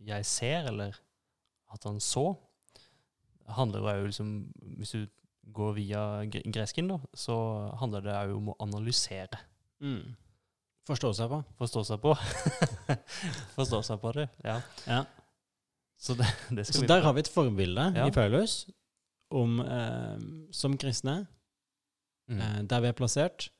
'jeg 0.00 0.24
ser', 0.26 0.66
eller 0.68 0.92
at 1.72 1.84
han 1.84 1.98
så, 2.00 2.36
handler 3.48 3.80
jo 3.80 3.86
òg 3.92 4.06
liksom 4.08 4.30
Hvis 4.78 4.92
du 4.92 5.06
går 5.54 5.74
via 5.76 6.02
gresken, 6.26 6.88
da, 6.88 6.98
så 7.14 7.34
handler 7.80 8.00
det 8.06 8.14
òg 8.16 8.36
om 8.36 8.48
å 8.48 8.56
analysere. 8.64 9.38
Mm. 9.84 10.14
Forstå 10.88 11.10
seg 11.16 11.28
på. 11.28 11.42
Forstå 11.58 11.82
seg 11.84 12.00
på. 12.00 12.14
Forstå 13.56 13.82
seg 13.84 14.00
på 14.02 14.12
det, 14.16 14.28
ja. 14.44 14.56
Ja. 14.88 15.02
Så 16.00 16.16
det, 16.18 16.26
det 16.50 16.64
Så 16.68 16.80
vi 16.82 16.88
der 16.90 17.04
har 17.04 17.12
vi 17.16 17.20
et 17.24 17.28
forbilde 17.32 17.84
Ja. 17.96 18.06
i 18.08 18.10
Paulus 18.12 18.66
om, 19.30 19.60
eh, 19.60 20.18
som 20.52 20.76
kristne, 20.78 21.26
Mm. 22.30 22.38
eh, 22.40 22.62
der 22.62 22.80
vi 22.80 22.88
er 22.88 22.92
plassert, 22.96 23.50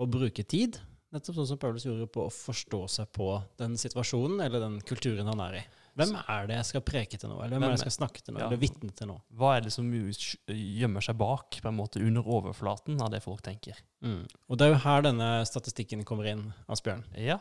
å 0.00 0.06
bruke 0.10 0.42
tid, 0.42 0.80
nettopp 1.14 1.36
sånn 1.36 1.46
som 1.46 1.58
Paulus 1.58 1.84
gjorde, 1.86 2.08
på 2.10 2.24
å 2.26 2.32
forstå 2.34 2.80
seg 2.90 3.12
på 3.14 3.28
den 3.58 3.76
situasjonen 3.78 4.40
eller 4.44 4.58
den 4.60 4.80
kulturen 4.80 5.26
han 5.30 5.38
er 5.40 5.54
i. 5.60 5.62
Hvem 5.98 6.14
er 6.28 6.46
det 6.48 6.56
jeg 6.56 6.66
skal 6.70 6.82
preke 6.86 7.18
til 7.18 7.28
nå, 7.30 7.36
eller 7.42 7.54
hvem 7.56 7.62
er 7.66 7.72
det 7.74 7.78
jeg 7.78 7.84
skal 7.90 7.96
snakke 7.98 8.22
til 8.24 8.34
nå, 8.34 8.40
Ja. 8.40 8.46
eller 8.46 8.60
vitne 8.62 8.90
til 8.94 9.08
nå? 9.10 9.16
Hva 9.34 9.56
er 9.56 9.60
det 9.66 9.72
som 9.74 9.90
gjemmer 9.92 11.04
seg 11.04 11.18
bak, 11.18 11.58
på 11.62 11.68
en 11.68 11.76
måte 11.76 12.00
under 12.00 12.22
overflaten 12.22 13.00
av 13.02 13.10
det 13.10 13.22
folk 13.24 13.42
tenker? 13.42 13.76
Mm. 14.02 14.26
Og 14.48 14.58
det 14.58 14.66
er 14.66 14.72
jo 14.74 14.82
her 14.86 15.02
denne 15.02 15.30
statistikken 15.46 16.04
kommer 16.04 16.26
inn, 16.30 16.52
Asbjørn. 16.68 17.04
Ja, 17.18 17.38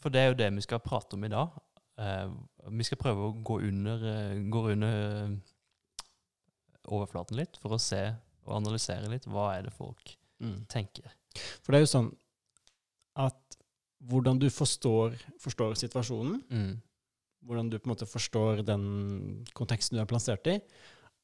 for 0.00 0.10
det 0.14 0.20
er 0.22 0.28
jo 0.32 0.38
det 0.38 0.52
vi 0.54 0.60
skal 0.62 0.78
prate 0.80 1.14
om 1.18 1.24
i 1.24 1.28
dag. 1.28 1.50
Uh, 1.98 2.30
vi 2.70 2.84
skal 2.86 2.98
prøve 2.98 3.26
å 3.32 3.42
gå 3.42 3.58
under, 3.68 3.98
uh, 3.98 4.50
gå 4.54 4.60
under 4.70 4.98
eh, 5.26 5.32
overflaten 6.94 7.36
litt 7.36 7.56
for 7.58 7.74
å 7.74 7.80
se 7.82 8.14
og 8.46 8.54
analysere 8.60 9.10
litt 9.10 9.26
hva 9.26 9.50
er 9.58 9.62
det 9.66 9.72
folk 9.74 10.14
Mm. 10.40 10.66
tenker. 10.68 11.10
For 11.64 11.72
det 11.72 11.78
er 11.80 11.82
jo 11.82 11.90
sånn 11.98 12.12
at 13.16 13.56
hvordan 14.06 14.38
du 14.38 14.46
forstår, 14.48 15.16
forstår 15.42 15.74
situasjonen, 15.74 16.44
Mm. 16.48 16.80
Hvordan 17.46 17.70
du 17.70 17.78
på 17.78 17.88
en 17.88 17.94
måte 17.94 18.08
forstår 18.08 18.62
den 18.66 18.86
konteksten 19.56 19.98
du 19.98 20.02
er 20.02 20.10
plassert 20.10 20.46
i, 20.50 20.58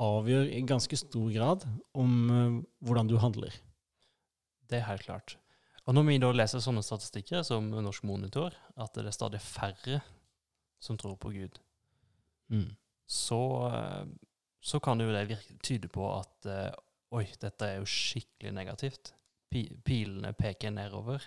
avgjør 0.03 0.51
i 0.51 0.63
ganske 0.67 0.99
stor 0.99 1.31
grad 1.35 1.65
om 1.95 2.13
eh, 2.31 2.61
hvordan 2.87 3.11
du 3.11 3.17
handler. 3.23 3.55
Det 4.71 4.81
er 4.81 4.89
helt 4.89 5.07
klart. 5.07 5.37
Og 5.85 5.95
når 5.95 6.07
vi 6.09 6.21
da 6.23 6.31
leser 6.33 6.63
sånne 6.65 6.83
statistikker 6.85 7.45
som 7.45 7.69
Norsk 7.69 8.07
Monitor, 8.09 8.55
at 8.81 8.95
det 8.97 9.05
er 9.05 9.17
stadig 9.17 9.43
færre 9.45 10.01
som 10.83 10.97
tror 11.01 11.19
på 11.21 11.35
Gud, 11.35 11.59
så, 13.07 13.43
eh, 13.69 14.07
så 14.61 14.81
kan 14.81 15.01
jo 15.01 15.13
det 15.13 15.27
virke, 15.29 15.59
tyde 15.63 15.91
på 15.93 16.09
at 16.17 16.49
eh, 16.49 16.71
oi, 17.15 17.27
dette 17.41 17.69
er 17.69 17.81
jo 17.81 17.89
skikkelig 17.89 18.55
negativt. 18.57 19.15
Pilene 19.55 20.33
peker 20.35 20.73
nedover, 20.75 21.23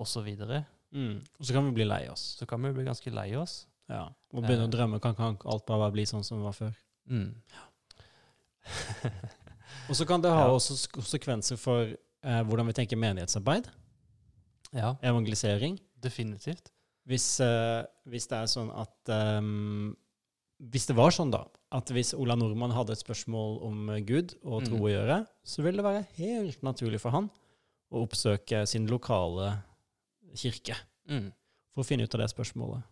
og 0.00 0.08
så. 0.08 0.22
Mm. 0.24 1.18
Og 1.20 1.44
så 1.44 1.52
kan 1.52 1.66
vi 1.66 1.74
bli 1.76 1.84
lei 1.84 2.06
oss. 2.08 2.38
Så 2.38 2.46
kan 2.48 2.62
vi 2.64 2.72
bli 2.72 2.86
ganske 2.86 3.12
lei 3.12 3.34
oss. 3.36 3.66
Ja. 3.90 4.04
Og 4.32 4.44
begynne 4.44 4.62
Eh. 4.64 4.68
å 4.68 4.72
drømme. 4.72 5.00
Kan, 5.02 5.14
kan 5.18 5.36
alt 5.50 5.66
bare 5.66 5.90
bli 5.92 6.04
sånn 6.06 6.22
som 6.24 6.38
det 6.38 6.46
var 6.46 6.54
før? 6.54 6.74
Mm. 7.10 7.34
Og 9.90 9.96
så 9.98 10.06
kan 10.06 10.22
det 10.22 10.30
ha 10.30 10.44
Ja. 10.46 10.52
også 10.54 10.76
konsekvenser 10.94 11.58
for 11.58 11.82
eh, 12.22 12.42
hvordan 12.46 12.66
vi 12.68 12.74
tenker 12.76 12.96
menighetsarbeid, 13.00 13.66
ja, 14.76 14.94
evangelisering. 15.02 15.78
definitivt. 16.00 16.70
Hvis, 17.08 17.40
eh, 17.40 17.84
hvis 18.06 18.26
det 18.28 18.36
er 18.38 18.46
sånn 18.46 18.70
at 18.76 19.08
um, 19.40 19.96
Hvis 20.60 20.84
det 20.86 20.94
var 20.94 21.08
sånn, 21.10 21.30
da, 21.32 21.46
at 21.72 21.88
hvis 21.88 22.12
Ola 22.14 22.34
Nordmann 22.36 22.70
hadde 22.76 22.92
et 22.92 23.00
spørsmål 23.00 23.62
om 23.64 23.88
eh, 23.90 24.00
Gud 24.04 24.34
og 24.44 24.64
tro 24.66 24.76
Mm. 24.76 24.82
å 24.84 24.90
gjøre, 24.92 25.26
så 25.42 25.62
ville 25.64 25.76
det 25.80 25.84
være 25.84 26.06
helt 26.18 26.60
naturlig 26.62 27.00
for 27.00 27.10
han 27.10 27.30
å 27.90 28.02
oppsøke 28.06 28.66
sin 28.68 28.86
lokale 28.86 29.62
kirke 30.36 30.76
Mm. 31.08 31.32
for 31.74 31.82
å 31.82 31.86
finne 31.86 32.02
ut 32.04 32.14
av 32.14 32.20
det 32.20 32.28
spørsmålet. 32.30 32.82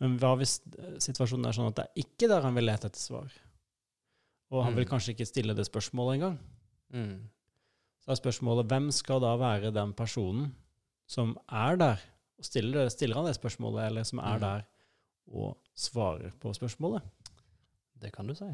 Men 0.00 0.18
hva 0.18 0.34
hvis 0.40 0.60
situasjonen 1.04 1.46
er 1.46 1.52
sånn 1.56 1.68
at 1.68 1.76
det 1.76 1.84
er 1.88 2.02
ikke 2.04 2.28
der 2.28 2.42
han 2.46 2.54
vil 2.56 2.64
lete 2.64 2.88
etter 2.88 3.00
svar? 3.02 3.30
Og 4.50 4.64
han 4.64 4.74
vil 4.74 4.84
Mm. 4.86 4.90
kanskje 4.90 5.12
ikke 5.14 5.26
stille 5.28 5.54
det 5.54 5.66
spørsmålet 5.68 6.14
engang. 6.18 6.38
Mm. 6.92 7.28
Så 8.00 8.10
er 8.10 8.14
spørsmålet 8.18 8.66
hvem 8.66 8.90
skal 8.92 9.20
da 9.20 9.36
være 9.36 9.70
den 9.72 9.92
personen 9.92 10.54
som 11.06 11.36
er 11.50 11.76
der 11.76 12.00
og 12.38 12.44
stiller, 12.44 12.88
stiller 12.88 13.16
han 13.16 13.26
det 13.26 13.36
spørsmålet, 13.36 13.86
eller 13.86 14.02
som 14.04 14.18
er 14.18 14.34
Mm. 14.38 14.40
der 14.40 14.62
og 15.32 15.56
svarer 15.76 16.32
på 16.40 16.52
spørsmålet? 16.54 17.02
Det 18.00 18.12
kan 18.12 18.26
du 18.26 18.34
si. 18.34 18.48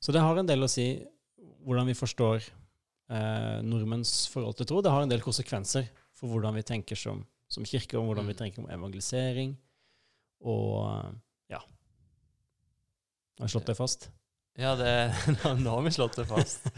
Så 0.00 0.12
det 0.12 0.20
har 0.22 0.38
en 0.38 0.46
del 0.46 0.60
å 0.62 0.68
si 0.70 1.04
hvordan 1.66 1.86
vi 1.86 1.94
forstår 1.94 2.42
eh, 3.10 3.60
nordmenns 3.62 4.28
forhold 4.28 4.56
til 4.56 4.66
tro. 4.66 4.80
Det 4.80 4.90
har 4.90 5.02
en 5.02 5.08
del 5.08 5.20
konsekvenser 5.20 5.88
for 6.14 6.28
hvordan 6.28 6.54
vi 6.54 6.62
tenker 6.62 6.96
som, 6.96 7.26
som 7.48 7.64
kirke, 7.64 7.98
og 7.98 8.06
hvordan 8.06 8.26
vi 8.26 8.32
Mm. 8.32 8.38
tenker 8.38 8.58
om 8.64 8.70
evangelisering. 8.70 9.56
Og 10.42 10.74
eh, 10.88 11.12
ja. 11.54 11.60
Har 13.38 13.46
vi 13.46 13.52
slått 13.54 13.66
det 13.70 13.76
fast? 13.78 14.08
Ja, 14.60 14.74
det, 14.76 14.90
nå 15.64 15.70
har 15.78 15.82
vi 15.86 15.94
slått 15.94 16.18
det 16.20 16.26
fast. 16.28 16.66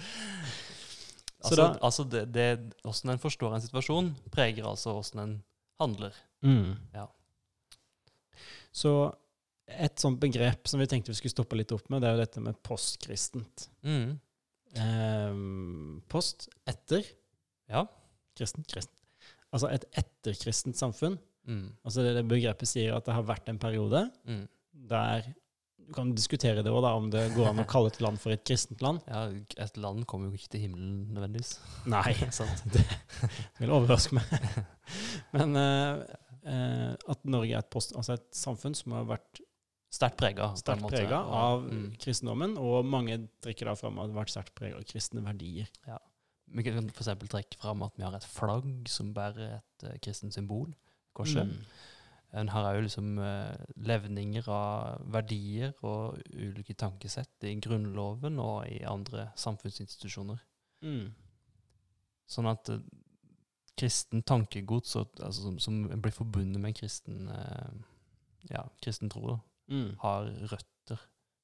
Så 1.44 1.50
altså, 1.50 1.56
da- 1.60 1.78
altså 1.84 2.04
det, 2.08 2.20
det, 2.32 2.44
hvordan 2.86 3.10
en 3.12 3.20
forstår 3.20 3.52
en 3.58 3.60
situasjon, 3.66 4.06
preger 4.32 4.64
altså 4.64 4.94
hvordan 4.96 5.20
en 5.26 5.34
handler. 5.82 6.14
Mm. 6.46 6.70
Ja. 6.94 7.02
Så 8.72 8.92
et 9.68 10.00
sånt 10.00 10.16
begrep 10.22 10.64
som 10.70 10.80
vi 10.80 10.86
tenkte 10.88 11.12
vi 11.12 11.18
skulle 11.18 11.34
stoppe 11.34 11.58
litt 11.58 11.72
opp 11.76 11.90
med, 11.92 12.00
det 12.00 12.08
er 12.08 12.16
jo 12.16 12.22
dette 12.22 12.40
med 12.46 12.56
postkristent. 12.64 13.66
Mm. 13.84 14.14
Ehm, 14.80 16.00
post 16.08 16.48
etter 16.68 17.04
Ja. 17.68 17.84
kristen, 18.36 18.64
kristen. 18.64 18.96
Altså 19.52 19.68
et 19.70 19.84
etterkristent 20.00 20.80
samfunn. 20.80 21.18
Mm. 21.44 21.64
Altså 21.84 22.04
det, 22.04 22.12
det 22.18 22.26
begrepet 22.30 22.70
sier 22.70 22.96
at 22.96 23.06
det 23.06 23.16
har 23.16 23.24
vært 23.28 23.50
en 23.52 23.60
periode 23.60 24.06
Mm. 24.24 24.44
der 24.90 25.32
Du 25.84 25.92
kan 25.92 26.14
diskutere 26.16 26.62
det 26.64 26.70
òg, 26.72 26.80
da, 26.80 26.94
om 26.96 27.10
det 27.12 27.26
går 27.34 27.50
an 27.50 27.60
å 27.60 27.66
kalle 27.68 27.90
et 27.90 27.98
land 28.00 28.16
for 28.16 28.32
et 28.32 28.40
kristent 28.48 28.80
land. 28.80 29.02
Ja, 29.04 29.26
et 29.60 29.76
land 29.76 30.06
kommer 30.08 30.30
jo 30.30 30.38
ikke 30.38 30.54
til 30.54 30.62
himmelen 30.64 31.10
nødvendigvis. 31.12 31.58
Nei, 31.92 32.14
det 32.72 32.84
vil 33.58 33.72
overraske 33.76 34.16
meg. 34.16 34.32
Men 35.36 35.52
uh, 35.60 36.00
uh, 36.48 36.92
at 37.12 37.28
Norge 37.28 37.52
er 37.52 37.60
et, 37.60 37.68
post, 37.68 37.92
altså 38.00 38.16
et 38.16 38.24
samfunn 38.32 38.76
som 38.78 38.96
har 38.96 39.10
vært 39.12 39.42
Sterkt 39.94 40.16
prega. 40.18 40.48
sterkt 40.58 40.88
prega 40.90 41.20
av 41.22 41.68
mm. 41.68 41.84
kristendommen, 42.02 42.56
og 42.58 42.88
mange 42.88 43.20
trekker 43.44 43.68
da 43.68 43.76
fram 43.78 44.00
at 44.02 44.08
det 44.08 44.16
har 44.16 44.24
vært 44.24 44.32
sterkt 44.32 44.54
prega 44.58 44.80
av 44.80 44.88
kristne 44.90 45.22
verdier. 45.22 45.68
Vi 46.50 46.64
kan 46.66 46.88
f.eks. 46.90 47.12
trekke 47.30 47.60
fram 47.60 47.84
at 47.86 47.94
vi 48.00 48.02
har 48.02 48.16
et 48.16 48.26
flagg 48.26 48.88
som 48.90 49.12
bærer 49.14 49.60
et 49.60 49.86
uh, 49.86 49.92
kristent 50.02 50.34
symbol. 50.34 50.72
Korset. 51.14 51.46
Mm. 51.46 51.64
En 52.34 52.50
har 52.50 52.66
òg 52.72 52.80
liksom 52.82 53.12
eh, 53.22 53.66
levninger 53.86 54.48
av 54.50 55.04
verdier 55.14 55.74
og 55.86 56.18
ulike 56.34 56.74
tankesett 56.74 57.46
i 57.46 57.52
Grunnloven 57.62 58.40
og 58.42 58.64
i 58.66 58.80
andre 58.90 59.28
samfunnsinstitusjoner. 59.38 60.40
Mm. 60.82 61.12
Sånn 62.26 62.50
at 62.50 62.72
eh, 62.74 62.82
kristen 63.78 64.24
tankegods, 64.26 64.96
altså, 64.98 65.46
som, 65.46 65.58
som 65.62 65.78
blir 66.02 66.14
forbundet 66.14 66.62
med 66.62 66.74
kristen, 66.78 67.28
eh, 67.30 67.70
ja, 68.50 68.66
kristen 68.82 69.12
tro, 69.12 69.26
da, 69.36 69.40
Mm. 69.64 69.94
har 70.02 70.26
røtter 70.50 70.98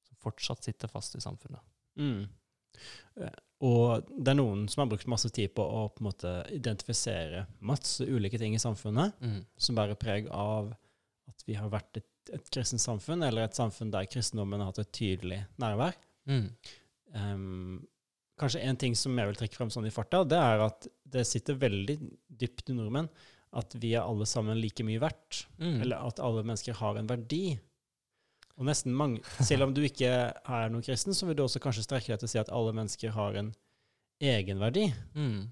som 0.05 0.17
fortsatt 0.21 0.63
sitter 0.63 0.87
fast 0.91 1.15
i 1.17 1.21
samfunnet. 1.23 1.63
Mm. 1.97 2.27
Og 3.61 4.07
det 4.09 4.31
er 4.33 4.39
noen 4.39 4.63
som 4.71 4.81
har 4.81 4.89
brukt 4.89 5.09
masse 5.11 5.29
tid 5.29 5.53
på 5.53 5.61
å 5.61 5.83
på 5.93 6.01
en 6.01 6.07
måte 6.09 6.31
identifisere 6.55 7.43
masse 7.59 8.05
ulike 8.07 8.39
ting 8.41 8.55
i 8.57 8.61
samfunnet 8.61 9.13
Mm. 9.21 9.43
som 9.57 9.77
bærer 9.77 9.99
preg 10.01 10.29
av 10.33 10.71
at 11.29 11.43
vi 11.45 11.53
har 11.53 11.69
vært 11.69 11.97
et, 12.01 12.07
et 12.33 12.49
kristent 12.53 12.81
samfunn, 12.81 13.21
eller 13.23 13.45
et 13.45 13.57
samfunn 13.57 13.91
der 13.93 14.09
kristendommen 14.09 14.59
har 14.59 14.71
hatt 14.71 14.79
et 14.79 14.91
tydelig 14.97 15.43
nærvær. 15.61 15.93
Mm. 16.25 16.47
Um, 17.13 17.87
kanskje 18.41 18.63
en 18.65 18.77
ting 18.81 18.95
som 18.97 19.17
jeg 19.17 19.29
vil 19.29 19.37
trekke 19.39 19.57
frem 19.59 19.69
sånn 19.73 19.85
i 19.89 19.93
farta, 19.93 20.23
det 20.25 20.39
er 20.41 20.65
at 20.65 20.87
det 21.11 21.27
sitter 21.29 21.59
veldig 21.61 21.97
dypt 22.41 22.71
i 22.71 22.77
nordmenn 22.77 23.09
at 23.53 23.73
vi 23.75 23.93
er 23.93 24.05
alle 24.07 24.25
sammen 24.29 24.57
like 24.61 24.83
mye 24.87 25.01
verdt. 25.03 25.45
Mm. 25.59 25.81
Eller 25.83 26.07
at 26.07 26.21
alle 26.23 26.43
mennesker 26.47 26.77
har 26.79 26.97
en 26.97 27.09
verdi. 27.09 27.59
Og 28.59 28.67
nesten 28.67 28.93
mange, 28.93 29.21
Selv 29.41 29.67
om 29.67 29.73
du 29.73 29.81
ikke 29.85 30.11
er 30.11 30.69
noen 30.71 30.83
kristen, 30.85 31.15
så 31.17 31.27
vil 31.27 31.37
du 31.39 31.43
også 31.45 31.61
kanskje 31.63 31.85
strekke 31.85 32.11
deg 32.13 32.21
til 32.21 32.29
å 32.29 32.31
si 32.33 32.39
at 32.41 32.51
alle 32.53 32.73
mennesker 32.77 33.13
har 33.15 33.37
en 33.39 33.51
egenverdi. 34.21 34.87
Mm. 35.15 35.49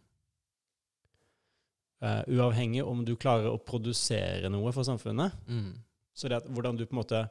Uh, 2.00 2.24
uavhengig 2.32 2.84
om 2.88 3.02
du 3.04 3.16
klarer 3.20 3.50
å 3.52 3.60
produsere 3.60 4.48
noe 4.52 4.72
for 4.76 4.88
samfunnet. 4.88 5.36
Mm. 5.50 5.74
Så 6.16 6.30
det 6.32 6.40
at 6.40 6.48
hvordan 6.48 6.80
du 6.80 6.86
på 6.86 6.96
en 6.96 7.02
måte 7.02 7.26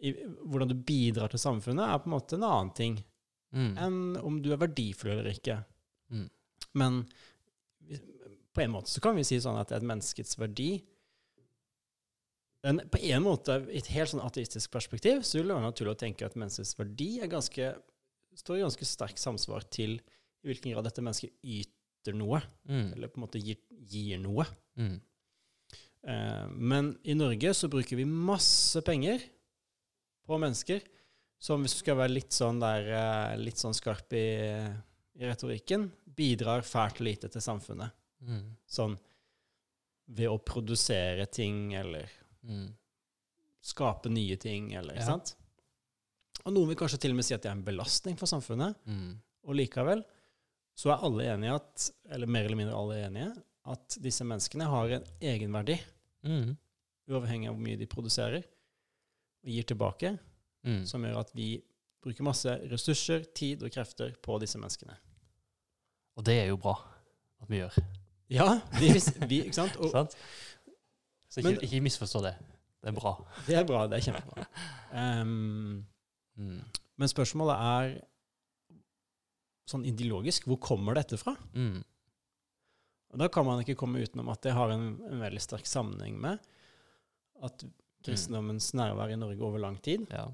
i, 0.00 0.14
Hvordan 0.48 0.70
du 0.70 0.74
bidrar 0.74 1.28
til 1.28 1.42
samfunnet, 1.42 1.84
er 1.84 1.98
på 2.00 2.08
en 2.08 2.14
måte 2.14 2.38
en 2.38 2.46
annen 2.48 2.70
ting 2.76 3.00
Mm. 3.50 3.72
enn 3.82 4.16
om 4.22 4.36
du 4.42 4.52
er 4.54 4.60
verdifull 4.62 5.10
eller 5.10 5.34
ikke. 5.34 5.56
Mm. 6.14 6.26
Men 6.78 7.00
på 8.54 8.62
en 8.62 8.70
måte 8.70 8.92
så 8.92 9.02
kan 9.02 9.16
vi 9.18 9.24
si 9.26 9.40
sånn 9.42 9.58
at 9.58 9.72
et 9.74 9.86
menneskets 9.86 10.38
verdi 10.38 10.84
en, 12.62 12.80
På 12.92 12.98
en 13.00 13.22
måte, 13.24 13.54
i 13.72 13.78
et 13.80 13.86
helt 13.94 14.10
sånn 14.12 14.20
ateistisk 14.24 14.70
perspektiv, 14.74 15.22
så 15.24 15.38
vil 15.38 15.48
det 15.48 15.56
være 15.56 15.70
naturlig 15.70 15.94
å 15.94 16.00
tenke 16.02 16.26
at 16.26 16.36
menneskets 16.36 16.76
verdi 16.76 17.20
er 17.24 17.30
ganske, 17.32 17.70
står 18.36 18.58
i 18.58 18.64
ganske 18.66 18.88
sterk 18.88 19.18
samsvar 19.20 19.64
til 19.72 19.96
i 19.96 20.50
hvilken 20.50 20.74
grad 20.74 20.84
dette 20.84 21.04
mennesket 21.04 21.32
yter 21.40 22.16
noe, 22.16 22.42
Mm. 22.68 22.92
eller 22.94 23.08
på 23.08 23.18
en 23.20 23.24
måte 23.26 23.40
gir, 23.40 23.56
gir 23.88 24.18
noe. 24.20 24.44
Mm. 24.76 25.00
Eh, 26.08 26.46
men 26.52 26.98
i 27.04 27.14
Norge 27.16 27.52
så 27.56 27.68
bruker 27.68 27.96
vi 27.96 28.04
masse 28.08 28.80
penger 28.84 29.20
på 30.26 30.38
mennesker 30.40 30.80
som, 31.40 31.62
hvis 31.62 31.74
du 31.78 31.82
skal 31.82 31.96
være 31.96 32.12
litt 32.14 32.32
sånn, 32.36 32.60
der, 32.60 32.88
eh, 32.92 33.36
litt 33.40 33.56
sånn 33.60 33.76
skarp 33.76 34.12
i, 34.12 34.26
i 35.16 35.24
retorikken, 35.28 35.90
bidrar 36.04 36.60
fælt 36.64 37.00
lite 37.00 37.28
til 37.32 37.40
samfunnet. 37.44 37.92
Mm. 38.20 38.56
Sånn 38.68 38.98
ved 40.10 40.28
å 40.28 40.40
produsere 40.42 41.24
ting, 41.30 41.72
eller 41.74 42.10
Mm. 42.46 42.70
skape 43.62 44.08
nye 44.08 44.36
ting, 44.40 44.72
eller 44.74 44.94
ikke 44.94 45.02
Ja. 45.04 45.06
sant? 45.18 45.34
Og 46.46 46.52
noen 46.54 46.68
vil 46.68 46.76
kanskje 46.76 46.98
til 47.00 47.10
og 47.12 47.16
med 47.16 47.24
si 47.24 47.34
at 47.34 47.42
det 47.42 47.50
er 47.50 47.56
en 47.58 47.64
belastning 47.64 48.16
for 48.18 48.26
samfunnet, 48.26 48.74
Mm. 48.86 49.18
og 49.44 49.54
likevel 49.54 50.02
så 50.74 50.92
er 50.94 51.04
alle 51.04 51.24
enige 51.34 51.54
at, 51.54 51.90
eller 52.08 52.26
mer 52.26 52.44
eller 52.44 52.56
mindre 52.56 52.74
alle 52.74 53.04
enige, 53.06 53.42
at 53.66 53.98
disse 54.00 54.24
menneskene 54.24 54.64
har 54.64 54.88
en 54.96 55.04
egenverdi, 55.20 55.78
Mm. 56.24 56.56
uavhengig 57.10 57.48
av 57.48 57.54
hvor 57.54 57.62
mye 57.66 57.76
de 57.78 57.86
produserer, 57.86 58.42
og 59.44 59.50
gir 59.50 59.62
tilbake, 59.64 60.18
Mm. 60.64 60.86
som 60.86 61.02
gjør 61.02 61.18
at 61.20 61.30
vi 61.34 61.62
bruker 62.02 62.22
masse 62.24 62.48
ressurser, 62.70 63.24
tid 63.34 63.62
og 63.62 63.70
krefter 63.70 64.16
på 64.22 64.38
disse 64.40 64.56
menneskene. 64.56 64.96
Og 66.16 66.24
det 66.24 66.38
er 66.44 66.48
jo 66.48 66.56
bra 66.56 66.74
at 67.42 67.48
vi 67.48 67.58
gjør. 67.58 67.78
Ja, 68.30 68.60
vi, 68.78 68.88
vi, 69.26 69.42
ikke 69.44 69.54
sant? 69.54 69.76
Og 69.80 69.90
sant? 69.90 70.14
Så 71.30 71.40
ikke, 71.40 71.52
Men- 71.54 71.64
ikke 71.66 71.82
misforstå 71.86 72.22
det. 72.26 72.34
Det 72.82 72.88
er 72.90 72.96
bra. 72.96 73.12
det 73.46 73.54
er 73.60 73.64
bra, 73.68 73.86
det 73.86 73.98
er 74.00 74.12
kjempebra. 74.12 74.46
Um, 74.92 75.86
Mm. 76.40 76.62
men 76.96 77.08
spørsmålet 77.08 77.56
er 77.60 78.00
sånn 79.70 79.84
ideologisk, 79.86 80.46
hvor 80.48 80.58
kommer 80.62 80.94
dette 80.96 81.18
fra? 81.20 81.34
Mm. 81.54 81.82
Og 83.12 83.18
da 83.18 83.28
kan 83.28 83.44
man 83.46 83.60
ikke 83.62 83.76
komme 83.78 84.00
utenom 84.02 84.30
at 84.32 84.40
det 84.46 84.54
har 84.56 84.70
en, 84.70 85.00
en 85.10 85.20
veldig 85.20 85.42
sterk 85.42 85.66
sammenheng 85.68 86.16
med 86.22 86.38
at 87.42 87.64
kristendommens 88.06 88.70
nærvær 88.78 89.12
i 89.12 89.18
Norge 89.20 89.42
over 89.44 89.58
lang 89.62 89.76
tid 89.82 90.06
Ja. 90.10 90.28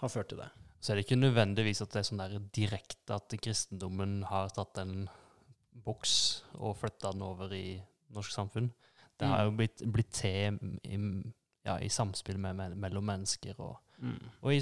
har 0.00 0.08
ført 0.08 0.28
til 0.30 0.38
det. 0.38 0.48
Så 0.80 0.92
er 0.92 0.96
det 0.96 1.06
ikke 1.06 1.18
nødvendigvis 1.20 1.82
at 1.82 1.90
det 1.90 2.00
er 2.00 2.08
sånn 2.08 2.22
der 2.22 2.38
direkte 2.54 3.14
at 3.16 3.28
kristendommen 3.42 4.22
har 4.30 4.48
tatt 4.54 4.78
en 4.78 5.08
boks 5.84 6.42
og 6.56 6.76
flytta 6.80 7.12
den 7.12 7.22
over 7.26 7.52
i 7.52 7.82
norsk 8.14 8.32
samfunn. 8.32 8.70
Det 9.18 9.26
har 9.30 9.44
jo 9.46 9.50
blitt, 9.56 9.82
blitt 9.92 10.10
til 10.12 10.58
i, 10.84 10.98
ja, 11.64 11.78
i 11.80 11.88
samspill 11.88 12.38
med, 12.38 12.56
med, 12.58 12.76
mellom 12.76 13.04
mennesker, 13.12 13.54
og, 13.60 13.78
Mm. 13.98 14.18
og 14.42 14.52
i, 14.52 14.58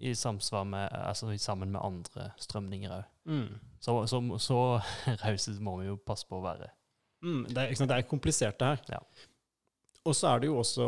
i 0.00 0.14
samsvar 0.16 0.62
med, 0.64 0.88
altså 0.92 1.28
sammen 1.38 1.72
med 1.74 1.80
andre 1.84 2.30
strømninger 2.40 2.90
òg. 2.94 3.04
Mm. 3.28 3.58
Så, 3.84 4.06
så, 4.08 4.20
så 4.40 4.56
rause 5.24 5.52
må 5.60 5.74
vi 5.82 5.86
jo 5.90 5.96
passe 6.00 6.24
på 6.26 6.38
å 6.38 6.44
være. 6.46 6.70
Mm, 7.22 7.42
det, 7.50 7.58
er, 7.58 7.74
sant, 7.76 7.90
det 7.90 7.98
er 7.98 8.06
komplisert, 8.08 8.56
det 8.62 8.66
her. 8.66 8.80
Ja. 8.94 9.02
Og 10.08 10.16
så 10.16 10.30
er 10.32 10.40
det 10.40 10.48
jo 10.48 10.56
også 10.62 10.86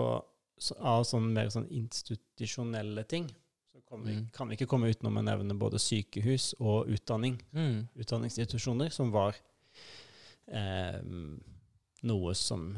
så, 0.60 0.78
av 0.80 1.04
sånn 1.04 1.28
mer 1.34 1.50
sånn 1.52 1.68
institusjonelle 1.68 3.04
ting. 3.10 3.28
Så 3.68 3.82
kan 3.88 4.00
vi, 4.06 4.14
Mm. 4.16 4.30
kan 4.32 4.48
vi 4.48 4.56
ikke 4.56 4.66
komme 4.72 4.88
utenom 4.88 5.18
å 5.20 5.22
nevne 5.28 5.54
både 5.60 5.78
sykehus 5.78 6.54
og 6.60 6.88
utdanning. 6.88 7.36
Mm. 7.52 7.84
Utdanningsinstitusjoner 8.00 8.88
som 8.96 9.10
var 9.12 9.36
eh, 10.48 11.00
noe 12.02 12.34
som 12.34 12.70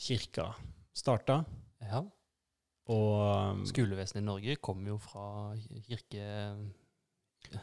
kirka 0.00 0.48
starta. 0.96 1.42
Ja. 1.84 2.00
Og 2.90 3.52
um, 3.54 3.64
Skolevesenet 3.68 4.22
i 4.22 4.26
Norge 4.26 4.56
kommer 4.64 4.94
jo 4.94 4.98
fra 4.98 5.26
kirke... 5.86 6.24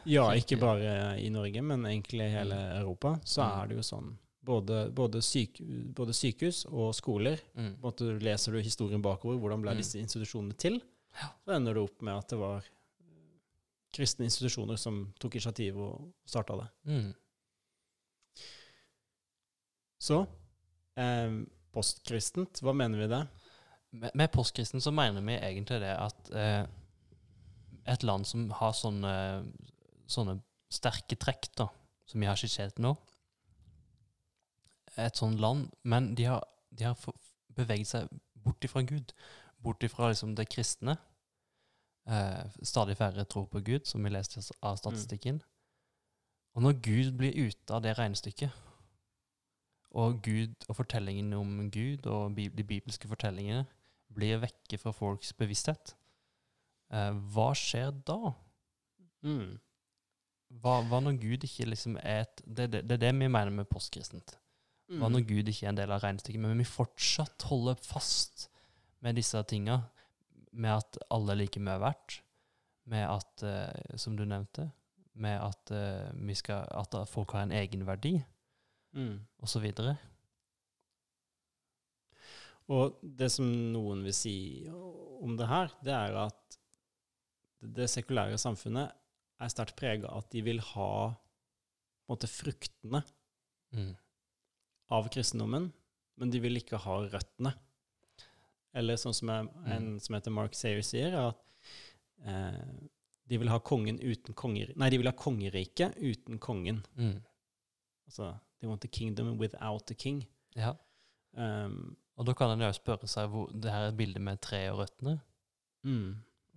ja, 0.08 0.24
ikke 0.36 0.56
bare 0.60 1.18
i 1.20 1.28
Norge, 1.32 1.62
men 1.62 1.84
egentlig 1.86 2.26
i 2.30 2.32
hele 2.38 2.56
Europa, 2.78 3.16
så 3.24 3.42
Mm. 3.44 3.60
er 3.62 3.66
det 3.68 3.76
jo 3.76 3.84
sånn. 3.90 4.08
Både, 4.48 4.78
både, 4.94 5.20
syk, 5.20 5.58
både 5.94 6.14
sykehus 6.16 6.62
og 6.70 6.94
skoler 6.96 7.38
Mm. 7.54 7.74
måte 7.82 8.08
leser 8.22 8.52
du 8.52 8.62
historien 8.62 9.02
bakover, 9.02 9.36
hvordan 9.38 9.60
ble 9.60 9.74
Mm. 9.74 9.76
disse 9.82 9.98
institusjonene 10.00 10.56
til, 10.56 10.80
Ja. 11.20 11.28
så 11.44 11.56
ender 11.56 11.74
du 11.74 11.82
opp 11.84 12.00
med 12.02 12.14
at 12.16 12.28
det 12.28 12.38
var 12.38 12.58
eh, 12.64 13.38
kristne 13.92 14.24
institusjoner 14.24 14.78
som 14.78 15.12
tok 15.20 15.34
initiativ 15.34 15.76
og 15.76 16.12
starta 16.26 16.56
det. 16.62 16.68
Mm. 16.86 17.14
Så 20.00 20.26
eh, 20.96 21.30
postkristent, 21.74 22.62
hva 22.64 22.74
mener 22.76 23.02
vi 23.02 23.10
det? 23.10 23.22
Med, 23.98 24.12
med 24.14 24.30
postkristen 24.32 24.82
så 24.84 24.92
mener 24.92 25.24
vi 25.24 25.38
egentlig 25.38 25.80
det 25.80 25.94
at 25.96 26.30
eh, 26.36 26.64
et 27.88 28.04
land 28.04 28.26
som 28.28 28.48
har 28.58 28.74
sånne, 28.76 29.12
sånne 30.10 30.38
sterke 30.72 31.16
trekk, 31.16 31.50
da, 31.56 31.68
som 32.08 32.20
vi 32.20 32.28
har 32.28 32.36
skissert 32.36 32.80
nå 32.82 32.92
Et 34.98 35.16
sånt 35.16 35.40
land, 35.40 35.68
men 35.84 36.12
de 36.18 36.26
har, 36.28 36.42
de 36.74 36.88
har 36.88 36.96
beveget 37.54 37.92
seg 37.92 38.08
bort 38.34 38.64
ifra 38.66 38.82
Gud. 38.82 39.12
Bort 39.62 39.84
ifra 39.86 40.08
liksom, 40.10 40.34
det 40.34 40.48
kristne. 40.50 40.96
Eh, 42.08 42.56
stadig 42.66 42.96
færre 42.98 43.24
tror 43.24 43.46
på 43.46 43.62
Gud, 43.62 43.86
som 43.86 44.02
vi 44.02 44.10
leste 44.10 44.42
av 44.58 44.80
statistikken. 44.80 45.38
Og 46.56 46.64
når 46.64 46.80
Gud 46.82 47.12
blir 47.20 47.36
ute 47.36 47.74
av 47.74 47.84
det 47.84 47.94
regnestykket, 47.98 48.50
og 49.98 50.20
Gud 50.24 50.66
og 50.68 50.76
fortellingen 50.78 51.32
om 51.36 51.70
Gud 51.74 52.06
og 52.06 52.34
bi- 52.36 52.50
de 52.54 52.64
bibelske 52.66 53.08
fortellingene 53.10 53.64
blir 54.14 54.40
vekke 54.42 54.78
fra 54.80 54.92
folks 54.94 55.32
bevissthet, 55.36 55.94
eh, 56.92 57.12
hva 57.34 57.48
skjer 57.58 57.90
da? 58.08 58.34
Mm. 59.26 59.58
Hva, 60.62 60.78
hva 60.88 61.00
når 61.04 61.18
Gud 61.20 61.44
ikke 61.44 61.66
liksom 61.68 61.98
er 62.00 62.22
et 62.22 62.42
Det 62.46 62.70
det, 62.72 62.84
det, 62.88 62.96
er 62.96 63.02
det 63.08 63.14
vi 63.18 63.28
mener 63.28 63.50
med 63.52 63.68
postkristent. 63.68 64.38
Mm. 64.88 65.02
Hva 65.02 65.10
når 65.12 65.26
Gud 65.28 65.50
ikke 65.50 65.66
er 65.66 65.74
en 65.74 65.80
del 65.82 65.92
av 65.92 66.00
regnestykket, 66.00 66.40
men 66.40 66.62
vi 66.62 66.64
fortsatt 66.64 67.44
holder 67.50 67.76
fast 67.84 68.48
med 69.04 69.18
disse 69.20 69.42
tinga, 69.50 69.82
med 70.52 70.78
at 70.78 70.96
alle 71.12 71.34
er 71.34 71.42
like 71.42 71.60
mye 71.60 71.76
verdt, 71.82 72.22
med 72.88 73.04
at, 73.04 73.44
eh, 73.44 73.96
som 74.00 74.16
du 74.16 74.24
nevnte, 74.24 74.70
med 75.18 75.36
at, 75.42 75.70
eh, 75.74 76.08
vi 76.14 76.34
skal, 76.34 76.64
at 76.72 76.96
folk 77.10 77.34
har 77.36 77.44
en 77.44 77.52
egenverdi, 77.52 78.16
Mm. 78.96 79.18
osv. 79.44 79.66
Og 82.68 82.98
det 83.02 83.30
som 83.32 83.48
noen 83.72 84.02
vil 84.04 84.16
si 84.16 84.34
om 84.68 85.36
det 85.38 85.48
her, 85.48 85.72
det 85.84 85.94
er 85.94 86.16
at 86.26 86.58
det 87.64 87.88
sekulære 87.90 88.38
samfunnet 88.38 88.92
er 89.38 89.52
sterkt 89.52 89.76
prega 89.78 90.10
av 90.10 90.24
at 90.24 90.30
de 90.34 90.42
vil 90.46 90.60
ha 90.74 90.90
på 91.08 92.12
en 92.12 92.14
måte, 92.14 92.30
fruktene 92.30 93.02
Mm. 93.68 93.90
av 94.96 95.10
kristendommen, 95.12 95.66
men 96.16 96.30
de 96.32 96.38
vil 96.40 96.56
ikke 96.56 96.78
ha 96.80 96.94
røttene. 97.04 97.50
Eller 98.72 98.96
sånn 98.96 99.12
som 99.12 99.28
er, 99.28 99.48
en 99.68 99.98
som 100.00 100.14
heter 100.16 100.32
Mark 100.32 100.54
Sayer 100.56 100.80
sier, 100.80 101.12
er 101.12 101.26
at 101.34 101.42
eh, 102.24 102.88
de 103.28 103.36
vil 103.42 103.50
ha 103.52 103.58
kongen 103.60 104.00
uten 104.00 104.32
konger... 104.32 104.72
Nei, 104.74 104.88
de 104.88 104.96
vil 105.02 105.10
ha 105.10 105.12
kongeriket 105.12 105.98
uten 106.00 106.38
kongen. 106.40 106.80
Mm. 106.96 107.18
Altså, 108.08 108.30
they 108.60 108.68
want 108.68 108.80
the 108.82 108.88
kingdom 108.88 109.36
without 109.38 109.86
the 109.86 109.94
king. 109.94 110.24
Ja. 110.56 110.74
Um, 111.36 111.96
Og 112.18 112.26
da 112.26 112.34
kan 112.34 112.50
en 112.50 112.64
jo 112.66 112.72
spørre 112.74 113.06
seg 113.10 113.28
hvor 113.30 113.50
det 113.54 113.70
her 113.70 113.84
er 113.86 113.92
et 113.92 113.98
bilde 113.98 114.18
med 114.18 114.40
treet 114.42 114.72
og 114.72 114.80
røttene 114.80 115.20
mm, 115.86 116.16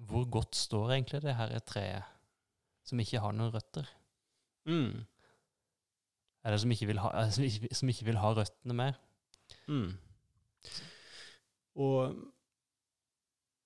Hvor 0.09 0.23
godt 0.31 0.55
står 0.57 0.95
egentlig 0.95 1.21
det 1.21 1.35
her 1.37 1.53
treet 1.59 2.07
som 2.87 2.99
ikke 3.03 3.19
har 3.21 3.35
noen 3.35 3.53
røtter? 3.53 3.85
mm, 4.65 5.03
Eller 6.45 6.57
som 6.57 6.71
ikke 6.73 6.87
ha, 7.03 7.11
som 7.29 7.43
ikke, 7.45 7.69
som 7.77 7.89
ikke 7.93 8.07
vil 8.09 8.17
ha 8.17 8.33
røttene 8.33 8.73
mer? 8.73 8.97
mm. 9.67 9.91
Og 11.75 12.15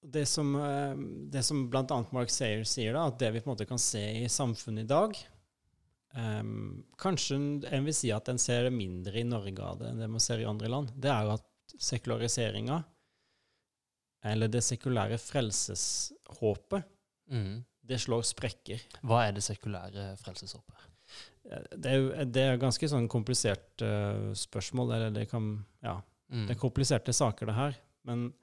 det 0.06 0.26
som, 0.30 0.52
eh, 0.60 0.98
det 1.32 1.41
som 1.45 1.63
annet 1.74 2.12
Mark 2.13 2.30
Sayer 2.30 2.63
sier, 2.67 2.93
da, 2.93 3.08
at 3.08 3.17
det 3.19 3.32
vi 3.34 3.39
på 3.39 3.50
en 3.50 3.56
måte 3.56 3.65
kan 3.69 3.82
se 3.82 4.04
i 4.19 4.28
samfunnet 4.30 4.84
i 4.86 4.91
dag 4.91 5.15
em, 6.15 6.84
Kanskje 6.97 7.38
en 7.71 7.86
vil 7.86 7.93
si 7.93 8.12
at 8.12 8.30
en 8.32 8.38
ser 8.41 8.63
det 8.69 8.73
mindre 8.73 9.19
i 9.19 9.23
Norge 9.28 9.60
av 9.63 9.80
det 9.80 9.89
enn 9.91 9.99
det 9.99 10.10
man 10.10 10.19
ser 10.23 10.39
i 10.39 10.45
andre 10.49 10.67
land. 10.71 10.91
Det 10.95 11.12
er 11.12 11.23
jo 11.28 11.34
at 11.36 11.45
sekulariseringa, 11.82 12.84
eller 14.25 14.47
det 14.47 14.63
sekulære 14.63 15.17
frelseshåpet, 15.21 16.84
Mm. 17.32 17.63
det 17.86 17.97
slår 17.99 18.21
sprekker. 18.23 18.82
Hva 19.04 19.28
er 19.28 19.32
det 19.34 19.43
sekulære 19.43 20.15
frelseshåpet? 20.21 20.75
Eh, 21.51 21.63
Det 21.78 21.86
er 21.91 21.95
jo 21.97 22.25
det 22.25 22.41
er 22.41 22.58
ganske 22.58 22.88
sånn 22.89 23.08
komplisert 23.10 23.82
uh, 23.82 24.34
spørsmål, 24.34 24.93
eller 24.95 25.12
det 25.12 25.30
kan 25.30 25.65
Ja, 25.84 26.01
Mm. 26.32 26.47
det 26.47 26.56
er 26.56 26.60
kompliserte 26.60 27.13
saker, 27.13 27.45
det 27.45 27.54
her. 27.56 27.75
Men 28.04 28.34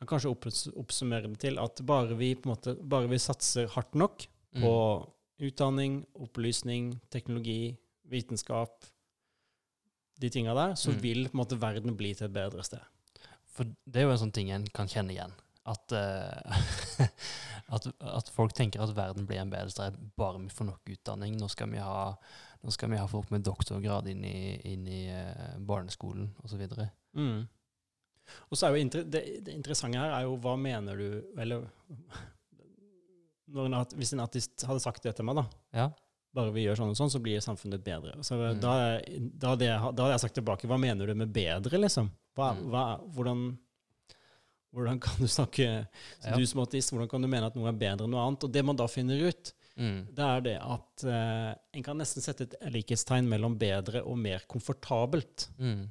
jeg 0.00 0.08
kan 0.08 0.18
kanskje 0.18 0.30
opps- 0.34 0.72
oppsummere 0.76 1.28
det 1.28 1.38
til 1.38 1.58
at 1.58 1.76
bare 1.84 2.14
vi, 2.16 2.34
på 2.34 2.48
måte, 2.48 2.74
bare 2.82 3.08
vi 3.08 3.16
satser 3.18 3.68
hardt 3.68 3.94
nok 3.94 4.26
Mm. 4.54 4.62
Utdanning, 5.42 6.04
opplysning, 6.14 7.00
teknologi, 7.10 7.76
vitenskap, 8.10 8.84
de 10.20 10.30
tinga 10.30 10.54
der, 10.54 10.74
så 10.74 10.92
Mm. 10.92 11.00
vil 11.02 11.28
på 11.28 11.34
en 11.34 11.40
måte 11.42 11.60
verden 11.60 11.96
bli 11.96 12.14
til 12.14 12.26
et 12.26 12.32
bedre 12.32 12.62
sted. 12.62 12.80
For 13.46 13.64
det 13.64 13.96
er 13.96 14.02
jo 14.02 14.10
en 14.10 14.18
sånn 14.18 14.32
ting 14.32 14.50
en 14.50 14.66
kan 14.66 14.86
kjenne 14.86 15.10
igjen. 15.10 15.32
At, 15.66 15.92
uh, 15.92 16.58
at, 17.74 17.86
at 18.00 18.28
folk 18.28 18.52
tenker 18.52 18.82
at 18.82 18.94
verden 18.96 19.26
blir 19.26 19.40
en 19.40 19.50
bedre 19.50 19.70
sted 19.70 19.96
bare 20.16 20.38
vi 20.42 20.48
får 20.48 20.66
nok 20.66 20.90
utdanning. 20.92 21.36
Nå 21.40 21.48
skal 21.48 21.70
vi 21.70 21.78
ha, 21.78 22.14
skal 22.68 22.90
vi 22.90 23.00
ha 23.00 23.06
folk 23.06 23.30
med 23.30 23.46
doktorgrad 23.46 24.08
inn 24.08 24.24
i, 24.24 24.60
inn 24.72 24.86
i 24.86 25.06
uh, 25.10 25.56
barneskolen 25.58 26.34
osv. 26.44 26.66
Mm. 27.16 27.46
Og 28.50 28.56
så 28.56 28.66
er 28.66 28.76
jo 28.76 28.88
det, 28.88 29.24
det 29.44 29.54
interessante 29.54 29.98
her 29.98 30.12
er 30.12 30.22
jo 30.24 30.38
hva 30.40 30.54
mener 30.56 30.96
du 30.96 31.40
Eller 31.40 31.66
en, 33.52 33.72
hvis 33.98 34.12
en 34.12 34.20
artist 34.24 34.64
hadde 34.66 34.80
sagt 34.80 35.02
det 35.02 35.16
til 35.16 35.24
meg, 35.24 35.36
da 35.36 35.46
Ja. 35.72 35.90
bare 36.34 36.50
vi 36.52 36.64
gjør 36.64 36.76
sånn 36.76 36.90
og 36.90 36.96
sånn, 36.96 37.10
så 37.10 37.20
blir 37.22 37.38
samfunnet 37.40 37.84
bedre. 37.84 38.16
Så 38.24 38.34
Mm. 38.38 38.60
da, 38.60 39.00
da, 39.38 39.48
hadde 39.48 39.64
jeg, 39.64 39.94
da 39.94 40.02
hadde 40.02 40.12
jeg 40.14 40.20
sagt 40.20 40.34
tilbake, 40.34 40.66
hva 40.66 40.78
mener 40.80 41.06
du 41.06 41.14
med 41.14 41.32
bedre, 41.32 41.78
liksom? 41.78 42.10
Hva, 42.36 42.54
Mm. 42.56 42.70
hva, 42.70 43.00
hvordan, 43.14 43.58
hvordan 44.74 45.00
kan 45.00 45.14
du 45.20 45.26
snakke, 45.28 45.86
Ja. 46.24 46.36
du 46.36 46.44
som 46.46 46.60
artist, 46.60 46.90
hvordan 46.90 47.08
kan 47.08 47.22
du 47.22 47.28
mene 47.28 47.46
at 47.46 47.54
noe 47.54 47.68
er 47.68 47.72
bedre 47.78 48.04
enn 48.04 48.10
noe 48.10 48.26
annet? 48.26 48.44
Og 48.44 48.52
det 48.52 48.64
man 48.64 48.76
da 48.76 48.86
finner 48.86 49.28
ut, 49.28 49.52
Mm. 49.76 50.06
det 50.14 50.18
er 50.24 50.40
det 50.40 50.58
at 50.62 51.04
eh, 51.04 51.54
en 51.74 51.82
kan 51.82 51.96
nesten 51.98 52.22
sette 52.22 52.42
et 52.42 52.54
likhetstegn 52.72 53.26
mellom 53.26 53.56
bedre 53.58 54.04
og 54.06 54.16
mer 54.18 54.40
komfortabelt. 54.48 55.48
Mm. 55.58 55.90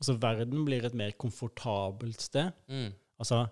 Altså 0.00 0.18
verden 0.20 0.64
blir 0.66 0.84
et 0.84 0.94
mer 0.94 1.12
komfortabelt 1.12 2.20
sted. 2.20 2.52
Mm. 2.68 2.92
Altså 3.18 3.50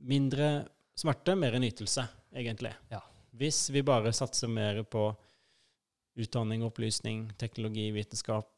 mindre 0.00 0.68
smerte, 0.98 1.34
mer 1.38 1.56
nytelse, 1.58 2.06
egentlig. 2.34 2.74
Ja. 2.90 3.00
Hvis 3.34 3.68
vi 3.74 3.82
bare 3.82 4.12
satser 4.14 4.48
mer 4.48 4.82
på 4.86 5.08
utdanning, 6.16 6.62
opplysning, 6.62 7.26
teknologi, 7.38 7.88
vitenskap, 7.94 8.50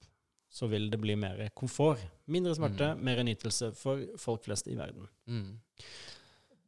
så 0.52 0.68
vil 0.70 0.90
det 0.92 0.98
bli 1.00 1.16
mer 1.18 1.48
komfort. 1.56 2.00
Mindre 2.32 2.54
smerte, 2.56 2.92
mer 3.00 3.22
nytelse 3.24 3.72
for 3.76 4.02
folk 4.20 4.44
flest 4.46 4.68
i 4.68 4.76
verden. 4.78 5.08
Mm. 5.26 5.54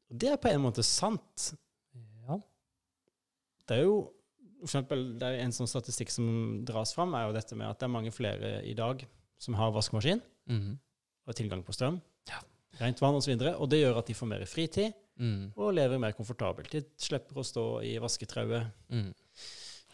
Det 0.09 0.31
er 0.33 0.41
på 0.41 0.49
en 0.51 0.63
måte 0.65 0.83
sant. 0.85 1.51
Ja. 2.27 2.39
Det 3.69 3.77
er 3.79 3.85
jo 3.85 3.99
for 4.59 4.67
eksempel, 4.67 5.03
det 5.21 5.23
er 5.29 5.45
En 5.45 5.53
sånn 5.55 5.69
statistikk 5.71 6.11
som 6.11 6.65
dras 6.67 6.91
fram, 6.97 7.13
er 7.15 7.29
jo 7.29 7.35
dette 7.37 7.55
med 7.55 7.69
at 7.69 7.79
det 7.79 7.87
er 7.87 7.93
mange 7.95 8.11
flere 8.11 8.49
i 8.67 8.73
dag 8.75 9.05
som 9.39 9.55
har 9.55 9.71
vaskemaskin 9.71 10.21
Mm. 10.49 10.79
og 11.29 11.35
tilgang 11.37 11.63
på 11.63 11.73
strøm, 11.77 12.01
Ja. 12.27 12.41
rent 12.81 12.99
vann 13.01 13.15
osv. 13.15 13.17
Og, 13.17 13.23
så 13.23 13.31
videre, 13.37 13.55
og 13.61 13.69
det 13.71 13.79
gjør 13.85 13.99
at 13.99 14.07
de 14.07 14.15
får 14.15 14.27
mer 14.27 14.45
fritid 14.47 14.93
Mm. 15.19 15.53
og 15.57 15.73
lever 15.75 15.99
mer 15.99 16.13
komfortabelt. 16.15 16.71
De 16.71 16.85
slipper 16.97 17.41
å 17.41 17.45
stå 17.47 17.65
i 17.83 17.97
vasketrauet 17.99 18.69
Mm. 18.91 19.13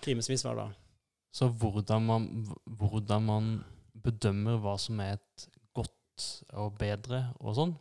timevis 0.05 0.43
hver 0.45 0.57
dag. 0.57 0.75
Så 1.33 1.49
hvordan 1.49 2.05
man, 2.07 2.27
hvordan 2.67 3.23
man 3.25 3.65
bedømmer 4.05 4.59
hva 4.61 4.77
som 4.79 5.01
er 5.01 5.15
et 5.17 5.47
godt 5.75 6.45
og 6.53 6.77
bedre 6.79 7.35
og 7.41 7.55
sånn, 7.57 7.77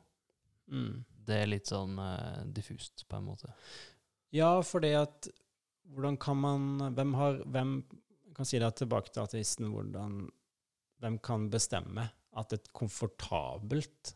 Mm. 0.71 1.03
det 1.25 1.35
er 1.41 1.47
litt 1.47 1.67
sånn 1.67 1.99
uh, 1.99 2.43
diffust, 2.45 3.03
på 3.09 3.17
en 3.17 3.25
måte. 3.27 3.51
Ja, 4.31 4.61
for 4.61 4.79
det 4.79 4.95
at 4.95 5.27
Hvordan 5.93 6.17
kan 6.17 6.37
man 6.37 6.95
Hvem 6.95 7.13
har 7.13 7.43
Hvem 7.43 7.83
kan 8.33 8.45
si 8.45 8.57
det 8.57 8.75
tilbake 8.79 9.11
til 9.11 9.21
ateisten. 9.21 9.67
Hvordan 9.69 10.29
Hvem 11.01 11.19
kan 11.21 11.49
bestemme 11.51 12.09
at 12.35 12.53
et 12.53 12.71
komfortabelt 12.73 14.15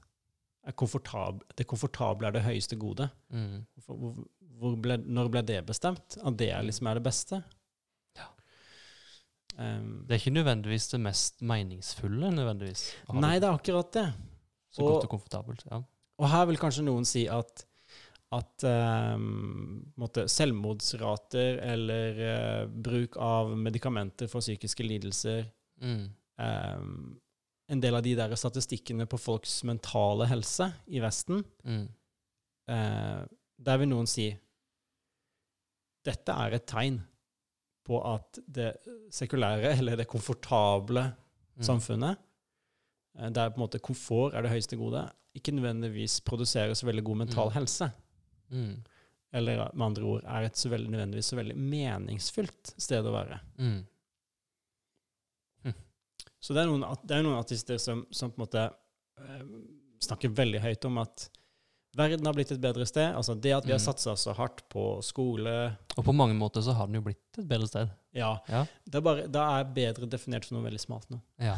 komfortab, 0.76 1.44
Det 1.56 1.68
komfortable 1.68 2.28
er 2.28 2.32
det 2.32 2.44
høyeste 2.44 2.76
gode? 2.80 3.10
Mm. 3.32 3.66
Hvor, 3.86 3.96
hvor- 4.60 4.76
ble, 4.82 4.98
når 4.98 5.30
ble 5.32 5.42
det 5.46 5.66
bestemt? 5.66 6.18
At 6.26 6.38
det 6.38 6.50
er 6.52 6.62
liksom 6.64 6.88
er 6.88 6.94
det 6.96 7.04
beste? 7.04 7.44
Ja. 8.18 8.26
Um, 9.58 10.06
Det 10.08 10.16
er 10.16 10.20
ikke 10.20 10.34
nødvendigvis 10.38 10.90
det 10.92 11.00
mest 11.02 11.42
meningsfulle, 11.42 12.32
nødvendigvis. 12.34 12.94
nei, 13.14 13.40
det 13.40 13.42
det 13.42 13.50
er 13.50 13.54
akkurat 13.58 13.92
det. 13.94 14.14
så 14.72 14.82
og- 14.84 14.92
godt 15.02 15.04
og 15.04 15.10
komfortabelt. 15.10 15.64
Ja. 15.72 15.82
Og 16.20 16.30
her 16.30 16.46
vil 16.46 16.58
kanskje 16.58 16.84
noen 16.84 17.06
si 17.06 17.28
at, 17.28 17.66
at 18.34 18.64
um, 19.16 19.86
selvmordsrater 20.28 21.60
eller 21.64 22.64
uh, 22.64 22.68
bruk 22.68 23.16
av 23.18 23.56
medikamenter 23.58 24.28
for 24.28 24.40
psykiske 24.42 24.84
lidelser 24.84 25.46
Mm. 25.82 26.10
um, 26.40 27.20
En 27.70 27.82
del 27.84 27.96
av 27.96 28.04
de 28.04 28.14
der 28.16 28.36
statistikkene 28.40 29.06
på 29.12 29.20
folks 29.20 29.58
mentale 29.68 30.28
helse 30.30 30.70
i 30.88 31.00
Vesten, 31.04 31.44
Mm. 31.66 31.88
eh, 32.70 33.26
der 33.60 33.78
vil 33.78 33.90
noen 33.90 34.08
si 34.08 34.30
dette 36.08 36.32
er 36.32 36.56
et 36.56 36.66
tegn 36.70 37.02
på 37.88 38.00
at 38.06 38.40
det 38.48 38.70
sekulære, 39.12 39.74
eller 39.80 39.96
det 40.00 40.08
komfortable 40.08 41.14
Mm. 41.58 41.64
samfunnet, 41.64 42.18
eh, 43.20 43.30
der 43.30 43.50
på 43.50 43.56
en 43.58 43.64
måte 43.68 43.80
komfort 43.82 44.34
er 44.36 44.42
det 44.44 44.52
høyeste 44.52 44.78
gode, 44.78 45.10
ikke 45.36 45.52
nødvendigvis 45.52 46.22
produserer 46.24 46.72
så 46.76 46.86
veldig 46.86 47.04
god 47.04 47.18
mental 47.18 47.48
Mm. 47.50 47.54
helse. 47.54 47.92
Mm. 48.52 48.84
Eller 49.34 49.72
med 49.74 49.86
andre 49.86 50.04
ord 50.04 50.24
er 50.24 50.46
et 50.46 50.54
så 50.56 50.70
veldig, 50.70 50.90
nødvendigvis 50.90 51.26
så 51.34 51.36
veldig 51.36 51.56
meningsfylt 51.58 52.74
sted 52.80 53.04
å 53.04 53.12
være. 53.12 53.40
Mm. 53.60 53.86
Så 56.48 56.56
det 56.56 56.64
er 56.64 56.70
noen, 56.72 56.86
det 57.04 57.18
er 57.18 57.26
noen 57.26 57.42
artister 57.42 57.80
som, 57.82 58.06
som 58.16 58.32
på 58.32 58.40
en 58.40 58.46
måte 58.46 58.62
eh, 59.20 59.42
snakker 60.08 60.32
veldig 60.38 60.62
høyt 60.64 60.86
om 60.88 61.02
at 61.04 61.26
verden 61.98 62.28
har 62.30 62.36
blitt 62.38 62.52
et 62.54 62.62
bedre 62.62 62.86
sted. 62.88 63.10
Altså 63.18 63.34
det 63.36 63.52
at 63.58 63.66
vi 63.68 63.74
har 63.74 63.80
Mm. 63.82 63.88
satsa 63.90 64.14
så 64.16 64.34
hardt 64.38 64.62
på 64.70 64.84
skole 65.04 65.54
Og 65.98 66.06
på 66.06 66.14
mange 66.16 66.36
måter 66.38 66.62
så 66.64 66.76
har 66.78 66.86
den 66.88 67.00
jo 67.00 67.02
blitt 67.08 67.40
et 67.42 67.48
bedre 67.50 67.68
sted. 67.68 67.90
Ja. 68.14 68.30
Ja. 68.48 68.62
Det 68.86 69.00
er, 69.00 69.04
bare, 69.08 69.26
det 69.28 69.42
er 69.44 69.72
bedre 69.76 70.08
definert 70.14 70.46
som 70.48 70.56
noe 70.60 70.68
veldig 70.70 70.80
smalt 70.84 71.10
nå. 71.12 71.20
Ja. 71.42 71.58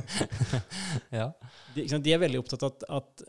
ja. 1.20 1.28
De, 1.76 1.84
de 1.86 2.12
er 2.14 2.22
veldig 2.22 2.40
opptatt 2.42 2.64
av 2.66 2.74
at, 2.74 2.86
at 3.00 3.24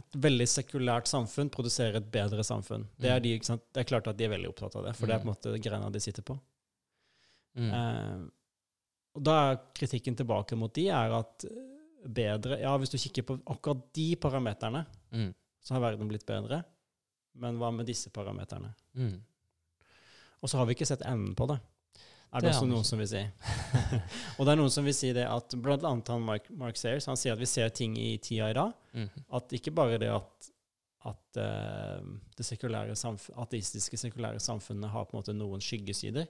et 0.00 0.16
veldig 0.24 0.46
sekulært 0.48 1.10
samfunn 1.10 1.50
produserer 1.52 1.98
et 2.00 2.08
bedre 2.14 2.44
samfunn. 2.46 2.86
Det 2.96 3.10
er, 3.10 3.18
Mm. 3.20 3.22
de, 3.26 3.34
ikke 3.36 3.50
sant? 3.50 3.62
det 3.74 3.82
er 3.84 3.88
klart 3.90 4.08
at 4.08 4.16
de 4.16 4.24
er 4.26 4.32
veldig 4.32 4.48
opptatt 4.54 4.76
av 4.80 4.86
det, 4.88 4.94
for 4.96 5.06
det 5.10 5.14
er 5.18 5.24
på 5.24 5.28
en 5.28 5.34
måte 5.34 5.58
greina 5.60 5.90
de 5.92 6.00
sitter 6.00 6.24
på. 6.24 6.38
Mm. 7.58 7.68
Eh, 7.74 8.20
og 9.16 9.24
da 9.26 9.36
er 9.50 9.60
kritikken 9.74 10.16
tilbake 10.18 10.56
mot 10.58 10.72
de 10.76 10.88
er 10.94 11.12
at 11.18 11.44
eh, 11.48 11.66
bedre 12.06 12.60
Ja, 12.62 12.76
hvis 12.80 12.92
du 12.92 12.98
kikker 12.98 13.26
på 13.28 13.38
akkurat 13.52 13.82
de 13.96 14.14
parameterne, 14.16 14.86
Mm. 15.12 15.32
så 15.60 15.74
har 15.74 15.80
verden 15.82 16.08
blitt 16.08 16.24
bedre. 16.26 16.62
Men 17.34 17.58
hva 17.58 17.70
med 17.74 17.86
disse 17.86 18.10
parameterne? 18.10 18.70
Mm. 18.94 19.20
Og 20.42 20.48
så 20.48 20.56
har 20.58 20.66
vi 20.66 20.74
ikke 20.76 20.86
sett 20.88 21.02
enden 21.02 21.34
på 21.34 21.46
det. 21.50 21.58
Er 22.32 22.40
det, 22.40 22.46
Det 22.46 22.54
også 22.54 22.68
noen 22.70 22.84
som 22.86 22.98
vil 23.02 23.08
si. 23.10 23.20
og 24.38 24.46
det 24.46 24.52
er 24.52 24.58
noen 24.60 24.70
som 24.70 24.84
vil 24.86 24.94
si 24.94 25.10
det 25.12 25.24
at 25.26 25.54
blant 25.60 25.82
annet 25.84 26.08
han 26.08 26.22
Mark, 26.22 26.46
Mark 26.54 26.76
Sayers, 26.78 27.08
han 27.10 27.18
sier 27.18 27.34
at 27.34 27.40
vi 27.42 27.48
ser 27.50 27.68
ting 27.74 27.96
i 27.98 28.12
tida 28.22 28.50
i 28.52 28.54
dag. 28.56 28.72
Mm. 28.94 29.08
At 29.34 29.52
ikke 29.58 29.72
bare 29.74 29.98
det 29.98 30.12
at, 30.14 30.50
at 31.08 31.38
uh, 31.40 32.00
det 32.36 32.44
sekulære 32.44 32.92
ateistiske 32.92 33.96
sekulære 33.96 34.40
samfunnet 34.42 34.92
har 34.92 35.06
på 35.08 35.14
en 35.16 35.20
måte 35.22 35.34
noen 35.36 35.62
skyggesider, 35.64 36.26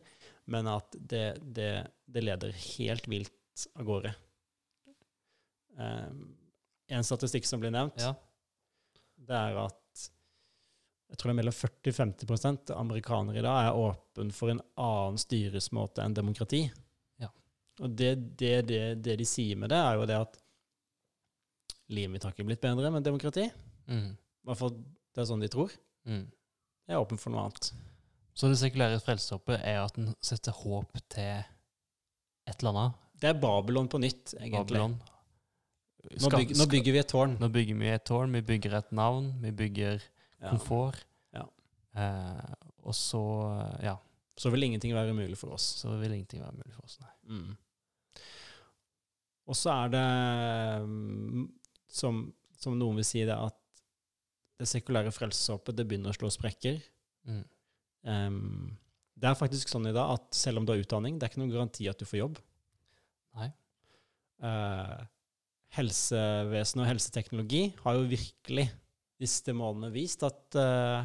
men 0.50 0.68
at 0.70 0.94
det, 0.94 1.24
det, 1.42 1.70
det 2.06 2.22
leder 2.22 2.54
helt 2.76 3.08
vilt 3.10 3.66
av 3.74 3.88
gårde. 3.88 4.12
Uh, 5.74 6.12
en 6.90 7.06
statistikk 7.06 7.46
som 7.46 7.62
blir 7.62 7.74
nevnt, 7.74 7.98
Ja. 8.02 8.14
det 9.26 9.36
er 9.36 9.58
at 9.66 9.76
jeg 11.10 11.18
tror 11.18 11.30
det 11.30 11.34
er 11.34 11.38
mellom 11.40 11.56
40-50 11.56 12.70
amerikanere 12.78 13.40
i 13.40 13.42
dag 13.42 13.64
er 13.66 13.74
åpen 13.78 14.30
for 14.30 14.52
en 14.52 14.60
annen 14.78 15.18
styresmåte 15.18 16.04
enn 16.04 16.14
demokrati. 16.14 16.60
Ja. 17.18 17.32
Og 17.82 17.96
det, 17.98 18.12
det, 18.38 18.52
det, 18.68 18.82
det 19.02 19.16
de 19.18 19.26
sier 19.26 19.58
med 19.58 19.72
det, 19.74 19.80
er 19.82 19.98
jo 19.98 20.06
det 20.06 20.20
at 20.20 20.38
livet 21.90 22.14
mitt 22.14 22.22
har 22.22 22.30
ikke 22.30 22.46
blitt 22.46 22.62
bedre 22.62 22.92
med 22.94 23.02
demokrati. 23.02 23.48
Mm. 23.90 24.12
I 24.40 24.50
hvert 24.50 24.60
fall 24.60 24.74
det 24.80 25.22
er 25.22 25.28
sånn 25.28 25.42
de 25.42 25.50
tror. 25.52 25.72
Mm. 26.08 26.26
Jeg 26.88 26.96
er 26.96 27.02
åpen 27.02 27.20
for 27.20 27.34
noe 27.34 27.46
annet. 27.46 27.70
Så 28.34 28.48
det 28.48 28.58
sekulære 28.60 29.00
frelseshåpet 29.04 29.60
er 29.66 29.80
at 29.82 29.96
den 29.98 30.12
setter 30.24 30.54
håp 30.56 30.96
til 31.12 31.42
et 32.48 32.62
eller 32.62 32.70
annet. 32.72 33.00
Det 33.20 33.28
er 33.32 33.40
Babylon 33.42 33.90
på 33.90 34.00
nytt, 34.00 34.34
egentlig. 34.38 34.70
Babylon. 34.70 34.94
Nå, 36.00 36.30
bygger, 36.32 36.56
nå 36.56 36.66
bygger 36.72 36.94
vi 36.94 37.00
et 37.02 37.10
tårn. 37.12 37.34
Nå 37.42 37.50
bygger 37.52 37.76
vi 37.76 37.90
et 37.92 38.04
tårn, 38.08 38.32
vi 38.32 38.40
bygger 38.48 38.78
et 38.78 38.92
navn, 38.96 39.26
vi 39.42 39.50
bygger 39.52 40.00
komfort. 40.40 41.02
Ja. 41.36 41.44
Eh, 42.00 42.54
og 42.80 42.96
så, 42.96 43.20
ja, 43.84 43.98
Så 44.40 44.48
vil 44.50 44.62
ingenting 44.64 44.94
være 44.96 45.12
umulig 45.12 45.36
for 45.36 45.52
oss. 45.52 45.62
så 45.82 45.98
vil 46.00 46.14
ingenting 46.16 46.40
være 46.40 46.56
mulig 46.56 46.72
for 46.72 46.86
oss. 46.88 46.96
Nei. 47.02 47.12
Mm. 47.28 47.56
Og 49.50 49.56
så 49.58 49.70
er 49.74 49.88
det, 49.92 50.06
mm, 50.86 51.48
som, 51.88 52.22
som 52.56 52.78
noen 52.78 52.96
vil 52.96 53.04
si 53.04 53.24
det, 53.26 53.36
at 53.36 53.59
det 54.60 54.68
sekulære 54.68 55.12
frelseshåpet 55.14 55.76
det 55.78 55.86
begynner 55.88 56.12
å 56.12 56.18
slå 56.18 56.30
sprekker. 56.32 56.80
Mm. 57.28 57.44
Um, 58.04 58.66
det 59.20 59.28
er 59.30 59.38
faktisk 59.38 59.72
sånn 59.72 59.88
i 59.90 59.94
dag 59.96 60.16
at 60.16 60.28
selv 60.36 60.60
om 60.60 60.66
du 60.66 60.74
har 60.74 60.80
utdanning, 60.80 61.18
det 61.18 61.26
er 61.26 61.32
ikke 61.32 61.42
noen 61.42 61.54
garanti 61.54 61.88
at 61.90 62.00
du 62.00 62.06
får 62.08 62.22
jobb. 62.22 62.40
Nei. 63.40 63.50
Uh, 64.40 65.00
helsevesenet 65.76 66.84
og 66.84 66.88
helseteknologi 66.88 67.62
har 67.84 67.98
jo 67.98 68.08
virkelig 68.10 68.66
disse 69.20 69.52
månedene 69.52 69.92
vist 69.94 70.24
at 70.26 70.56
uh, 70.58 71.04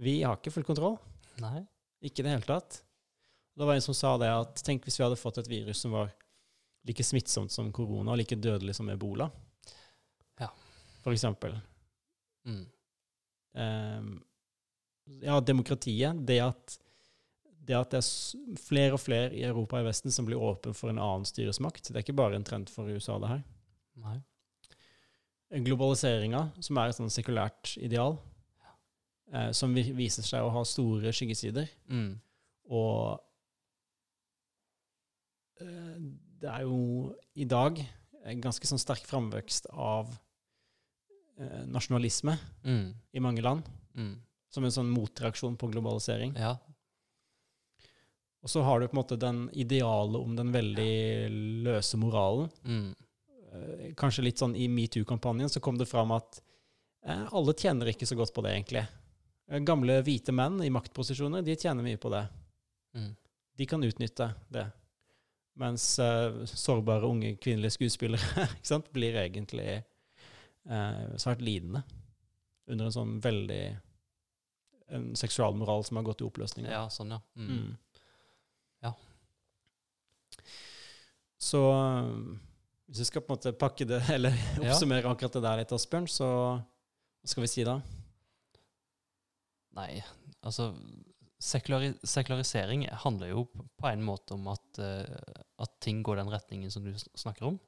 vi 0.00 0.18
har 0.22 0.38
ikke 0.38 0.54
full 0.54 0.66
kontroll. 0.66 0.96
Nei. 1.42 1.60
Ikke 2.04 2.22
i 2.22 2.26
det 2.26 2.36
hele 2.36 2.48
tatt. 2.48 2.80
Det 3.56 3.64
var 3.64 3.76
en 3.76 3.84
som 3.84 3.96
sa 3.96 4.16
det 4.20 4.28
at 4.32 4.60
tenk 4.64 4.84
hvis 4.84 4.98
vi 4.98 5.04
hadde 5.04 5.20
fått 5.20 5.40
et 5.40 5.48
virus 5.48 5.80
som 5.84 5.94
var 5.96 6.10
like 6.86 7.04
smittsomt 7.04 7.52
som 7.52 7.72
korona 7.74 8.12
og 8.12 8.20
like 8.20 8.36
dødelig 8.36 8.76
som 8.78 8.88
ebola. 8.92 9.28
Ja. 10.40 10.50
For 11.02 11.16
eksempel. 11.16 11.56
Mm. 12.46 12.64
Um, 13.56 14.10
ja, 15.22 15.40
demokratiet. 15.40 16.26
Det 16.26 16.38
at, 16.42 16.78
det 17.66 17.76
at 17.78 17.92
det 17.94 18.00
er 18.02 18.56
flere 18.60 18.96
og 18.96 19.02
flere 19.02 19.34
i 19.34 19.44
Europa 19.46 19.78
og 19.78 19.86
i 19.86 19.88
Vesten 19.90 20.14
som 20.14 20.28
blir 20.28 20.40
åpen 20.42 20.74
for 20.76 20.92
en 20.92 21.02
annen 21.02 21.26
styresmakt. 21.28 21.88
Det 21.88 21.96
er 21.96 22.04
ikke 22.04 22.18
bare 22.18 22.38
en 22.38 22.46
trend 22.46 22.70
for 22.72 22.90
USA, 22.90 23.18
det 23.22 23.32
her. 23.34 23.44
Nei. 24.02 24.18
Globaliseringa, 25.66 26.48
som 26.60 26.78
er 26.80 26.90
et 26.90 26.98
sånn 26.98 27.12
sekulært 27.12 27.76
ideal, 27.78 28.18
eh, 29.32 29.52
som 29.54 29.74
viser 29.74 30.26
seg 30.26 30.42
å 30.42 30.50
ha 30.52 30.64
store 30.66 31.12
skyggesider. 31.14 31.70
Mm. 31.86 32.16
Og 32.74 33.22
eh, 35.62 36.00
det 36.42 36.50
er 36.50 36.66
jo 36.66 37.14
i 37.38 37.46
dag 37.48 37.78
en 38.26 38.42
ganske 38.42 38.66
sånn 38.68 38.82
sterk 38.82 39.06
framvekst 39.06 39.70
av 39.70 40.10
nasjonalisme 41.66 42.38
Mm. 42.64 42.94
i 43.12 43.20
mange 43.20 43.42
land, 43.42 43.62
Mm. 43.94 44.14
som 44.50 44.64
en 44.64 44.70
sånn 44.70 44.90
motreaksjon 44.90 45.56
på 45.56 45.68
globalisering. 45.72 46.34
Ja. 46.36 46.56
Og 48.42 48.48
så 48.50 48.62
har 48.62 48.80
du 48.80 48.86
på 48.88 48.94
en 48.96 49.00
måte 49.02 49.18
den 49.18 49.50
idealet 49.52 50.20
om 50.22 50.36
den 50.36 50.52
veldig 50.54 51.64
løse 51.66 51.96
moralen. 51.98 52.50
Mm. 52.64 52.94
Eh, 53.52 53.94
Kanskje 53.98 54.22
litt 54.24 54.38
sånn 54.38 54.54
i 54.56 54.68
metoo-kampanjen 54.68 55.48
så 55.50 55.60
kom 55.60 55.78
det 55.78 55.88
fram 55.90 56.12
at 56.12 56.40
eh, 57.06 57.24
alle 57.32 57.54
tjener 57.54 57.90
ikke 57.90 58.06
så 58.06 58.16
godt 58.18 58.32
på 58.34 58.42
det, 58.44 58.52
egentlig. 58.54 58.86
Eh, 59.50 59.60
Gamle 59.66 59.98
hvite 60.06 60.32
menn 60.34 60.60
i 60.62 60.70
maktposisjoner, 60.70 61.42
de 61.44 61.56
tjener 61.56 61.82
mye 61.86 61.98
på 61.98 62.10
det. 62.10 62.24
Mm. 62.94 63.16
De 63.56 63.66
kan 63.66 63.82
utnytte 63.82 64.30
det. 64.52 64.66
Mens 65.56 65.98
eh, 65.98 66.44
sårbare 66.46 67.08
unge 67.08 67.34
kvinnelige 67.40 67.78
skuespillere 67.78 68.46
blir 68.92 69.16
egentlig 69.24 69.82
eh, 70.70 71.16
svært 71.22 71.42
lidende 71.44 71.82
under 72.66 72.88
en 72.88 72.94
sånn 72.94 73.16
veldig 73.22 73.60
en 74.96 75.08
seksualmoral 75.18 75.82
som 75.84 75.98
har 75.98 76.04
gått 76.06 76.20
i 76.22 76.26
oppløsning. 76.26 76.66
Ja, 76.70 76.84
sånn, 76.90 77.10
ja. 77.10 77.20
Mm. 77.34 77.48
Mm. 77.50 77.72
Ja. 78.86 78.92
Så 81.42 81.60
um, 81.72 82.36
hvis 82.86 83.02
vi 83.02 83.08
skal 83.08 83.24
på 83.26 83.32
en 83.34 83.38
måte 83.38 83.52
pakke 83.58 83.86
det, 83.88 84.00
eller 84.16 84.34
Ja. 84.62 84.70
oppsummere 84.70 85.10
akkurat 85.10 85.34
det 85.38 85.42
der 85.46 85.60
litt, 85.62 85.74
Asbjørn, 85.74 86.06
så 86.10 86.28
hva 86.56 87.32
skal 87.32 87.42
vi 87.46 87.50
si 87.50 87.64
da? 87.66 87.80
Nei, 89.76 89.90
altså 90.46 90.70
sekulari 91.42 91.90
sekularisering 92.06 92.86
handler 93.02 93.34
jo 93.34 93.42
på 93.52 93.88
en 93.90 94.04
måte 94.06 94.38
om 94.38 94.46
at, 94.54 94.78
uh, 94.80 95.42
at 95.66 95.74
ting 95.84 96.00
går 96.06 96.22
den 96.22 96.30
retningen 96.32 96.70
som 96.72 96.86
du 96.86 96.94
snakker 97.18 97.50
om. 97.50 97.58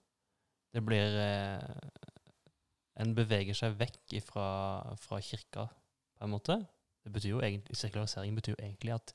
Det 0.73 0.83
blir 0.85 1.15
eh, 1.17 2.09
En 2.99 3.15
beveger 3.15 3.55
seg 3.55 3.77
vekk 3.79 4.17
fra, 4.27 4.47
fra 4.99 5.21
kirka, 5.23 5.69
på 6.19 6.25
en 6.27 6.33
måte. 6.35 6.57
Det 7.05 7.13
betyr 7.15 7.31
jo 7.37 7.41
egentlig, 7.41 7.77
Sekularisering 7.79 8.35
betyr 8.35 8.57
jo 8.57 8.63
egentlig 8.65 8.95
at 8.97 9.13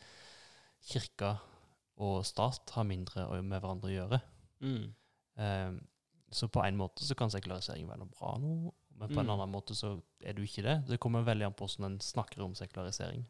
kirka 0.87 1.33
og 2.03 2.23
stat 2.25 2.71
har 2.75 2.87
mindre 2.87 3.27
med 3.43 3.59
hverandre 3.61 3.89
å 3.91 3.93
gjøre. 3.93 4.19
Mm. 4.63 4.85
Um, 5.37 5.75
så 6.33 6.47
på 6.49 6.63
en 6.65 6.77
måte 6.79 7.05
så 7.05 7.13
kan 7.17 7.29
sekularisering 7.29 7.85
være 7.89 8.01
noe 8.01 8.09
bra 8.15 8.31
nå, 8.41 8.71
men 8.97 9.09
på 9.11 9.19
en 9.19 9.27
Mm. 9.27 9.33
annen 9.35 9.51
måte 9.53 9.75
så 9.77 10.01
er 10.23 10.33
det 10.33 10.41
jo 10.41 10.49
ikke 10.49 10.63
det. 10.65 10.87
Det 10.87 10.99
kommer 10.99 11.23
veldig 11.23 11.45
an 11.45 11.53
på 11.53 11.67
hvordan 11.67 11.91
en 11.91 11.99
snakker 11.99 12.41
om 12.41 12.55
sekularisering. 12.55 13.25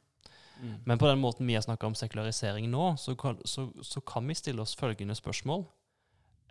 Mm. 0.62 0.78
Men 0.86 0.98
på 1.00 1.08
den 1.10 1.20
måten 1.20 1.48
vi 1.48 1.56
har 1.56 1.62
snakka 1.66 1.88
om 1.88 1.96
sekularisering 1.96 2.70
nå, 2.72 2.96
så 2.98 3.16
kan, 3.18 3.40
så, 3.46 3.72
så 3.84 4.02
kan 4.02 4.28
vi 4.28 4.34
stille 4.38 4.62
oss 4.62 4.76
følgende 4.76 5.16
spørsmål. 5.16 5.66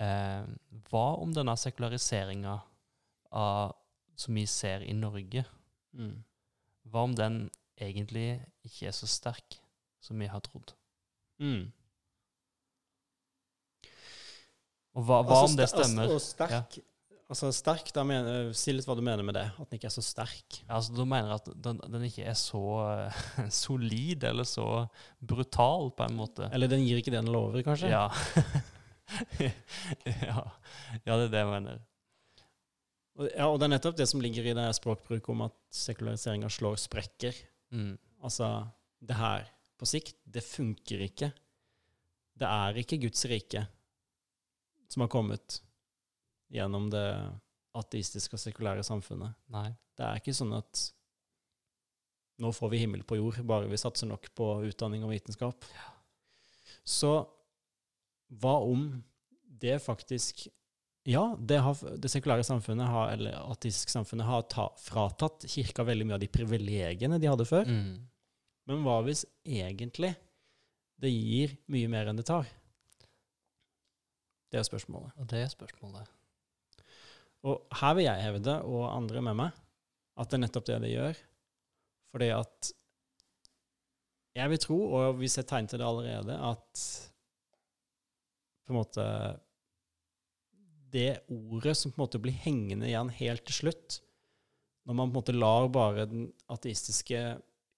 Eh, 0.01 0.45
hva 0.91 1.05
om 1.23 1.33
denne 1.33 1.55
sekulariseringa 1.57 2.61
av- 3.33 3.75
som 4.17 4.35
vi 4.35 4.47
ser 4.47 4.85
i 4.87 4.93
Norge, 4.93 5.45
Mm. 5.93 6.23
hva 6.89 7.03
om 7.05 7.13
den 7.15 7.51
egentlig 7.77 8.41
ikke 8.65 8.87
er 8.89 8.95
så 8.97 9.07
sterk 9.07 9.59
som 10.01 10.19
vi 10.19 10.27
har 10.27 10.41
trodd? 10.41 10.73
Mm. 11.39 11.67
Og 14.97 15.05
hva, 15.05 15.23
hva 15.25 15.37
Altså, 15.43 15.51
om 15.51 15.59
det 15.59 15.69
stemmer? 15.69 16.09
altså, 16.09 16.19
stemmer? 16.33 16.57
Og 16.57 16.73
sterk, 16.73 16.79
altså 17.33 17.51
sterk, 17.57 17.93
da 17.97 18.05
mener, 18.05 18.51
si 18.57 18.73
litt 18.75 18.89
hva 18.89 18.97
du 18.99 19.03
mener 19.05 19.25
med 19.25 19.37
det, 19.39 19.47
at 19.53 19.69
den 19.71 19.79
ikke 19.79 19.89
er 19.89 19.95
så 19.95 20.05
sterk. 20.05 20.59
Ja, 20.67 20.75
altså, 20.79 20.97
Du 20.97 21.05
mener 21.09 21.33
at 21.39 21.49
den, 21.65 21.81
den 21.93 22.05
ikke 22.09 22.27
er 22.29 22.37
så 22.39 22.61
uh, 23.09 23.23
solid 23.65 24.25
eller 24.29 24.45
så 24.49 24.67
brutal, 25.21 25.91
på 25.97 26.09
en 26.09 26.19
måte. 26.19 26.51
Eller 26.53 26.69
den 26.73 26.85
gir 26.85 27.01
ikke 27.01 27.13
det 27.15 27.23
den 27.23 27.33
lover, 27.33 27.63
kanskje? 27.65 27.89
Ja. 27.93 28.09
ja. 30.29 30.45
ja, 31.05 31.17
det 31.17 31.25
er 31.25 31.33
det 31.33 31.41
jeg 31.45 31.53
mener. 31.55 31.81
Ja, 33.21 33.49
og 33.51 33.59
det 33.61 33.67
er 33.67 33.75
nettopp 33.75 33.99
det 33.99 34.07
som 34.09 34.23
ligger 34.25 34.47
i 34.49 34.55
det 34.57 34.69
språkbruket 34.79 35.29
om 35.35 35.45
at 35.45 35.57
sekulariseringa 35.75 36.49
slår 36.53 36.79
sprekker. 36.81 37.37
Mm. 37.75 37.99
Altså, 38.25 38.49
det 39.05 39.19
her 39.19 39.45
på 39.79 39.89
sikt, 39.89 40.17
det 40.25 40.45
funker 40.47 41.05
ikke. 41.09 41.33
Det 42.39 42.49
er 42.49 42.81
ikke 42.81 43.01
Guds 43.03 43.27
rike 43.29 43.67
som 44.93 45.05
har 45.05 45.13
kommet 45.13 45.61
gjennom 46.53 46.89
det 46.93 47.07
ateistiske 47.77 48.37
og 48.37 48.43
sekulære 48.43 48.85
samfunnet. 48.85 49.37
Nei. 49.53 49.71
Det 49.97 50.05
er 50.07 50.21
ikke 50.21 50.35
sånn 50.37 50.53
at 50.57 50.83
nå 52.43 52.51
får 52.57 52.73
vi 52.73 52.81
himmel 52.83 53.05
på 53.07 53.19
jord, 53.19 53.39
bare 53.47 53.69
vi 53.71 53.81
satser 53.81 54.09
nok 54.09 54.29
på 54.37 54.49
utdanning 54.69 55.05
og 55.05 55.13
vitenskap. 55.13 55.65
Ja. 55.77 55.89
Så 56.85 57.13
hva 58.41 58.57
om 58.65 58.89
det 59.63 59.77
faktisk 59.85 60.47
Ja, 61.09 61.23
det, 61.39 61.59
har, 61.59 61.79
det 61.99 62.11
sekulære 62.13 62.45
samfunnet, 62.47 62.87
har, 62.87 63.11
eller 63.17 63.35
ateistiske 63.51 63.91
samfunnet, 63.91 64.27
har 64.29 64.45
ta, 64.51 64.69
fratatt 64.79 65.49
kirka 65.51 65.83
veldig 65.87 66.07
mye 66.07 66.19
av 66.19 66.23
de 66.23 66.31
privilegiene 66.31 67.19
de 67.19 67.31
hadde 67.31 67.47
før. 67.49 67.67
Mm. 67.67 67.97
Men 68.71 68.85
hva 68.87 69.01
hvis 69.03 69.25
egentlig 69.43 70.13
det 71.03 71.11
gir 71.11 71.57
mye 71.75 71.91
mer 71.91 72.11
enn 72.11 72.21
det 72.21 72.29
tar? 72.29 72.47
Det 74.53 74.61
er 74.61 74.69
spørsmålet. 74.69 75.17
Og 75.19 75.27
det 75.33 75.43
er 75.43 75.51
spørsmålet. 75.51 76.13
Og 77.51 77.79
her 77.81 77.99
vil 77.99 78.07
jeg 78.07 78.27
hevde, 78.29 78.57
og 78.63 78.87
andre 78.93 79.25
med 79.27 79.39
meg, 79.41 79.63
at 80.15 80.31
det 80.31 80.39
er 80.39 80.45
nettopp 80.45 80.69
det 80.69 80.81
det 80.85 80.93
gjør. 80.93 81.23
Fordi 82.13 82.29
at 82.37 82.73
jeg 84.39 84.53
vil 84.53 84.61
tro, 84.63 84.79
og 85.01 85.19
vi 85.19 85.29
ser 85.33 85.49
tegn 85.49 85.67
til 85.67 85.81
det 85.83 85.89
allerede, 85.89 86.37
at 86.39 86.85
på 88.63 88.73
en 88.73 88.79
måte 88.79 89.07
Det 90.93 91.07
ordet 91.33 91.77
som 91.79 91.93
på 91.93 92.01
en 92.01 92.05
måte 92.07 92.21
blir 92.21 92.35
hengende 92.45 92.89
igjen 92.91 93.09
helt 93.17 93.45
til 93.49 93.57
slutt, 93.63 94.01
når 94.87 94.95
man 94.99 95.09
på 95.13 95.15
en 95.15 95.21
måte 95.23 95.35
lar 95.37 95.69
bare 95.73 96.07
den 96.11 96.27
ateistiske 96.53 97.21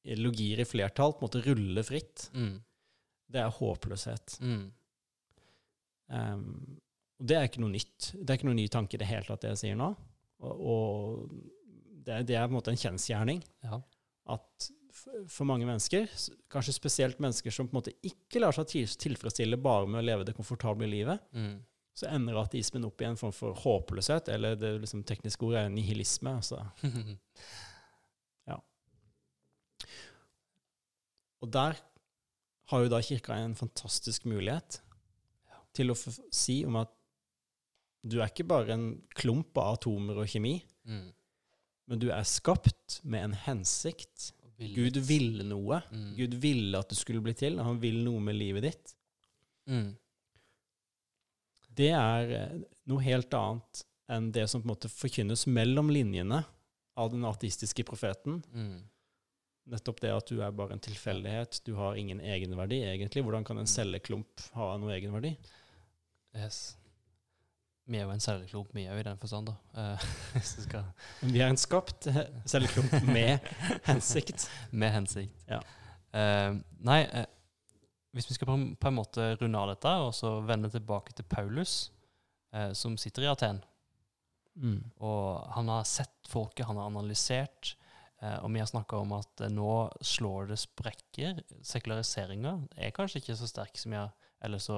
ideologier 0.04 0.60
i 0.64 0.66
flertall 0.68 1.12
på 1.14 1.22
en 1.22 1.28
måte 1.28 1.42
rulle 1.46 1.84
fritt, 1.86 2.28
Mm. 2.34 2.56
det 3.30 3.40
er 3.44 3.52
håpløshet. 3.58 4.38
Mm. 4.40 4.64
Um, 6.08 6.78
og 7.20 7.28
det 7.30 7.36
er 7.38 7.46
ikke 7.48 7.62
noe 7.62 7.72
nytt. 7.72 8.10
Det 8.18 8.28
er 8.34 8.38
ikke 8.38 8.48
noe 8.50 8.58
ny 8.58 8.66
tanke 8.72 8.96
i 8.98 9.00
det 9.00 9.08
hele 9.08 9.24
tatt, 9.28 9.44
det 9.44 9.52
jeg 9.54 9.60
sier 9.62 9.78
nå. 9.78 9.92
Og, 10.44 10.64
og 10.74 11.36
det, 12.04 12.18
det 12.28 12.36
er 12.36 12.48
på 12.48 12.52
en 12.52 12.58
måte 12.58 12.72
en 12.74 12.80
kjensgjerning 12.80 13.40
Ja. 13.64 13.78
at 14.34 14.70
for 15.28 15.44
mange 15.48 15.66
mennesker, 15.66 16.04
kanskje 16.52 16.74
spesielt 16.76 17.18
mennesker 17.22 17.50
som 17.54 17.66
på 17.66 17.74
en 17.74 17.80
måte 17.80 17.94
ikke 18.06 18.42
lar 18.42 18.54
seg 18.54 18.68
tilfredsstille 19.00 19.58
bare 19.60 19.88
med 19.90 20.02
å 20.02 20.06
leve 20.06 20.26
det 20.28 20.36
komfortable 20.36 20.86
livet, 20.90 21.20
Mm. 21.34 21.62
Så 21.94 22.08
ender 22.10 22.40
ateismen 22.40 22.86
opp 22.88 23.02
i 23.02 23.06
en 23.06 23.18
form 23.18 23.32
for 23.34 23.54
håpløshet, 23.62 24.28
eller 24.34 24.56
det 24.58 24.72
liksom, 24.82 25.04
tekniske 25.06 25.46
ordet 25.46 25.62
er 25.62 25.74
nihilisme. 25.74 26.36
Altså. 26.40 26.64
Og 31.44 31.50
der 31.52 31.76
har 32.72 32.84
jo 32.84 32.90
da 32.92 33.00
kirka 33.04 33.36
en 33.36 33.56
fantastisk 33.58 34.24
mulighet 34.30 34.80
til 35.76 35.92
å 35.92 35.96
si 35.98 36.62
om 36.64 36.78
at 36.80 36.92
du 38.04 38.18
er 38.20 38.30
ikke 38.30 38.46
bare 38.48 38.72
en 38.76 38.86
klump 39.16 39.56
av 39.60 39.78
atomer 39.78 40.20
og 40.20 40.28
kjemi, 40.30 40.58
mm. 40.88 41.04
men 41.90 42.00
du 42.00 42.10
er 42.12 42.24
skapt 42.28 43.00
med 43.02 43.28
en 43.28 43.36
hensikt. 43.46 44.30
Villet. 44.60 44.76
Gud 44.76 45.00
ville 45.08 45.44
noe. 45.48 45.80
Mm. 45.90 46.10
Gud 46.18 46.36
ville 46.40 46.78
at 46.78 46.92
du 46.92 46.96
skulle 46.96 47.24
bli 47.24 47.34
til. 47.36 47.56
Han 47.64 47.80
vil 47.82 47.96
noe 48.06 48.20
med 48.22 48.36
livet 48.38 48.68
ditt. 48.68 48.92
Mm. 49.66 49.88
Det 51.74 51.90
er 51.96 52.32
eh, 52.38 52.56
noe 52.90 53.04
helt 53.04 53.34
annet 53.38 53.84
enn 54.12 54.30
det 54.36 54.46
som 54.50 54.60
på 54.60 54.68
en 54.68 54.74
måte 54.74 54.90
forkynnes 54.92 55.46
mellom 55.48 55.90
linjene 55.92 56.42
av 57.00 57.10
den 57.10 57.24
ateistiske 57.26 57.86
profeten. 57.88 58.42
Mm. 58.52 58.82
Nettopp 59.72 60.02
det 60.04 60.12
at 60.12 60.28
du 60.28 60.42
er 60.44 60.54
bare 60.54 60.76
en 60.76 60.82
tilfeldighet. 60.84 61.62
Du 61.64 61.72
har 61.78 61.96
ingen 61.96 62.20
egenverdi, 62.20 62.82
egentlig. 62.84 63.24
Hvordan 63.24 63.46
kan 63.48 63.58
en 63.58 63.70
celleklump 63.70 64.48
ha 64.58 64.74
noe 64.78 64.92
egenverdi? 64.92 65.32
Yes. 66.36 66.74
Vi 67.88 67.98
er 67.98 68.06
jo 68.06 68.14
en 68.14 68.22
celleklump, 68.22 68.70
vi 68.76 68.86
òg, 68.88 69.00
i 69.00 69.06
den 69.06 69.18
forstand, 69.20 69.50
da. 69.50 69.54
Eh, 69.80 70.04
vi 71.34 71.40
er 71.40 71.50
en 71.50 71.60
skapt 71.60 72.08
eh, 72.08 72.22
celleklump 72.48 72.94
med 73.16 73.48
hensikt. 73.88 74.46
Med 74.72 74.94
hensikt. 74.94 75.48
Ja. 75.48 75.60
Uh, 76.14 76.60
nei, 76.86 77.00
eh, 77.10 77.26
hvis 78.14 78.28
vi 78.30 78.34
skal 78.36 78.46
på, 78.46 78.54
en- 78.54 78.74
på 78.78 78.88
en 78.88 78.94
måte 79.00 79.24
runde 79.40 79.58
av 79.58 79.68
dette, 79.72 79.90
og 80.06 80.12
så 80.14 80.36
vende 80.46 80.70
tilbake 80.70 81.12
til 81.18 81.26
Paulus, 81.26 81.90
eh, 82.54 82.72
som 82.72 82.96
sitter 83.00 83.26
i 83.26 83.30
Aten. 83.32 83.58
Mm. 84.54 84.84
Og 85.02 85.48
han 85.56 85.68
har 85.72 85.82
sett 85.90 86.28
folket, 86.30 86.66
han 86.68 86.78
har 86.78 86.86
analysert, 86.92 87.74
eh, 88.22 88.36
og 88.38 88.52
vi 88.54 88.60
har 88.62 88.70
snakka 88.70 89.00
om 89.02 89.12
at 89.18 89.40
eh, 89.42 89.50
nå 89.50 89.90
slår 90.00 90.46
det 90.52 90.60
sprekker. 90.62 91.42
Sekulariseringa 91.66 92.54
er 92.78 92.94
kanskje 92.94 93.18
ikke 93.20 93.36
så 93.40 93.50
sterk 93.50 93.76
som 93.80 93.92
jeg 93.96 94.10
Eller 94.44 94.58
så 94.60 94.76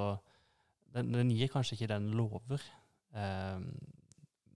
den, 0.94 1.10
den 1.12 1.30
gir 1.34 1.48
kanskje 1.50 1.74
ikke 1.74 1.88
den 1.90 2.12
lover, 2.14 2.62
eh, 3.12 3.58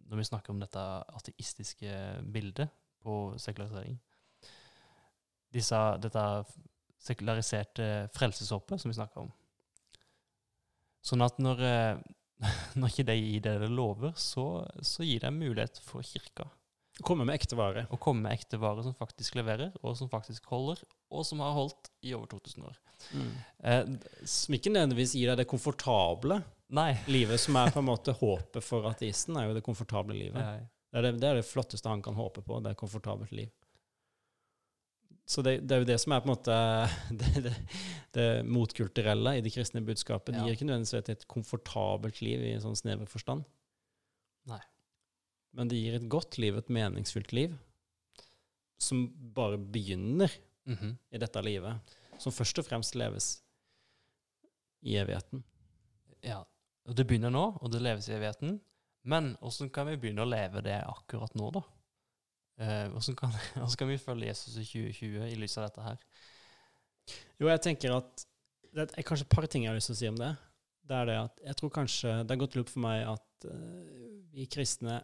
når 0.07 0.16
vi 0.16 0.25
snakker 0.29 0.51
om 0.55 0.61
dette 0.62 0.79
ateistiske 1.19 1.90
bildet 2.33 2.71
på 3.03 3.35
sekularisering. 3.37 3.99
Disse, 5.53 5.77
dette 5.99 6.23
sekulariserte 7.01 7.87
frelseshåpet 8.15 8.83
som 8.83 8.91
vi 8.93 8.99
snakker 8.99 9.25
om. 9.27 9.31
Sånn 11.05 11.25
at 11.25 11.39
når, 11.41 11.63
eh, 11.65 12.01
når 12.81 12.93
ikke 12.93 13.07
de 13.09 13.17
gir 13.19 13.45
det 13.47 13.55
det 13.63 13.71
lover, 13.73 14.13
så, 14.21 14.47
så 14.85 15.05
gir 15.07 15.23
det 15.25 15.33
mulighet 15.37 15.81
for 15.85 16.05
kirka. 16.05 16.49
Å 17.01 17.05
Komme 17.07 17.25
med 17.25 17.39
ekte 17.39 17.57
vare. 17.57 17.87
Å 17.89 17.97
komme 17.97 18.27
med 18.27 18.35
ekte 18.37 18.59
vare 18.61 18.83
som 18.85 18.93
faktisk 18.97 19.39
leverer, 19.39 19.71
og 19.81 19.95
som 19.97 20.11
faktisk 20.13 20.45
holder, 20.53 20.83
og 21.09 21.23
som 21.25 21.41
har 21.41 21.55
holdt 21.57 21.89
i 22.05 22.13
over 22.17 22.29
2000 22.29 22.67
år. 22.69 22.77
Eh, 23.65 23.87
Som 24.29 24.57
ikke 24.59 24.73
nødvendigvis 24.75 25.15
gir 25.17 25.31
deg 25.33 25.41
det 25.41 25.47
komfortable 25.49 26.43
nei. 26.77 26.91
livet, 27.09 27.41
som 27.41 27.57
er 27.57 27.73
på 27.73 27.81
en 27.81 27.89
måte 27.93 28.13
håpet 28.19 28.67
for 28.67 28.85
ateisten, 28.91 29.39
er 29.41 29.49
jo 29.49 29.57
det 29.57 29.65
komfortable 29.65 30.19
livet. 30.19 30.69
Det 30.91 30.99
er 31.01 31.07
det, 31.07 31.15
det 31.23 31.31
er 31.31 31.41
det 31.41 31.47
flotteste 31.49 31.89
han 31.89 32.03
kan 32.05 32.19
håpe 32.19 32.43
på, 32.45 32.59
det 32.61 32.73
er 32.73 32.77
et 32.77 32.83
komfortabelt 32.85 33.33
liv. 33.33 33.49
Så 35.31 35.45
det, 35.47 35.61
det 35.69 35.77
er 35.77 35.83
jo 35.85 35.87
det 35.93 35.99
som 36.03 36.12
er 36.16 36.23
på 36.25 36.27
en 36.27 36.33
måte 36.33 36.55
det, 37.21 37.43
det, 37.45 37.53
det 38.16 38.27
motkulturelle 38.51 39.37
i 39.38 39.43
det 39.45 39.53
kristne 39.55 39.83
budskapet. 39.87 40.35
Det 40.35 40.40
Ja. 40.40 40.47
gir 40.49 40.57
ikke 40.59 40.66
nødvendigvis 40.66 41.12
et, 41.12 41.27
komfortabelt 41.31 42.19
liv 42.25 42.43
i 42.49 42.55
en 42.57 42.64
sånn 42.64 42.79
snever 42.79 43.07
forstand. 43.11 43.45
Nei. 44.51 44.59
Men 45.55 45.71
det 45.71 45.79
gir 45.79 45.95
et 46.01 46.09
godt 46.11 46.38
liv, 46.43 46.57
et 46.59 46.69
meningsfylt 46.73 47.33
liv, 47.37 47.55
som 48.81 49.07
bare 49.37 49.59
begynner 49.59 50.31
Mhm. 50.66 50.97
i 51.12 51.19
dette 51.19 51.40
livet, 51.43 51.81
som 52.19 52.33
først 52.33 52.59
og 52.59 52.66
fremst 52.66 52.95
leves 52.95 53.40
i 54.83 54.95
evigheten. 55.01 55.43
Ja. 56.23 56.43
Og 56.87 56.95
det 56.97 57.07
begynner 57.07 57.31
nå, 57.33 57.59
og 57.62 57.71
det 57.73 57.81
leves 57.83 58.09
i 58.09 58.12
evigheten. 58.16 58.61
Men 59.05 59.37
hvordan 59.40 59.71
kan 59.73 59.87
vi 59.88 59.97
begynne 59.97 60.23
å 60.25 60.29
leve 60.29 60.62
det 60.62 60.79
akkurat 60.87 61.35
nå, 61.38 61.51
da? 61.53 61.62
Eh, 62.61 62.87
hvordan, 62.92 63.16
kan, 63.16 63.33
hvordan 63.57 63.79
kan 63.79 63.88
vi 63.88 63.99
følge 63.99 64.29
Jesus 64.29 64.57
i 64.61 64.66
2020 64.68 65.31
i 65.31 65.38
lys 65.40 65.57
av 65.59 65.68
dette 65.68 65.87
her? 65.87 66.03
Jo, 67.40 67.49
jeg 67.49 67.62
tenker 67.64 67.96
at 67.96 68.27
Det 68.70 68.85
er 68.87 69.07
kanskje 69.07 69.25
et 69.25 69.33
par 69.33 69.46
ting 69.51 69.64
jeg 69.64 69.73
har 69.73 69.79
lyst 69.79 69.90
til 69.90 69.96
å 69.96 70.01
si 70.01 70.11
om 70.11 70.18
det. 70.20 70.31
Det 70.87 70.96
er 70.96 71.09
det 71.09 71.16
at 71.18 71.40
jeg 71.46 71.59
tror 71.59 71.73
kanskje 71.75 72.12
Det 72.23 72.35
har 72.35 72.42
gått 72.42 72.59
opp 72.61 72.70
for 72.70 72.85
meg 72.85 73.03
at 73.09 73.46
uh, 73.51 74.20
vi 74.31 74.46
kristne 74.46 75.01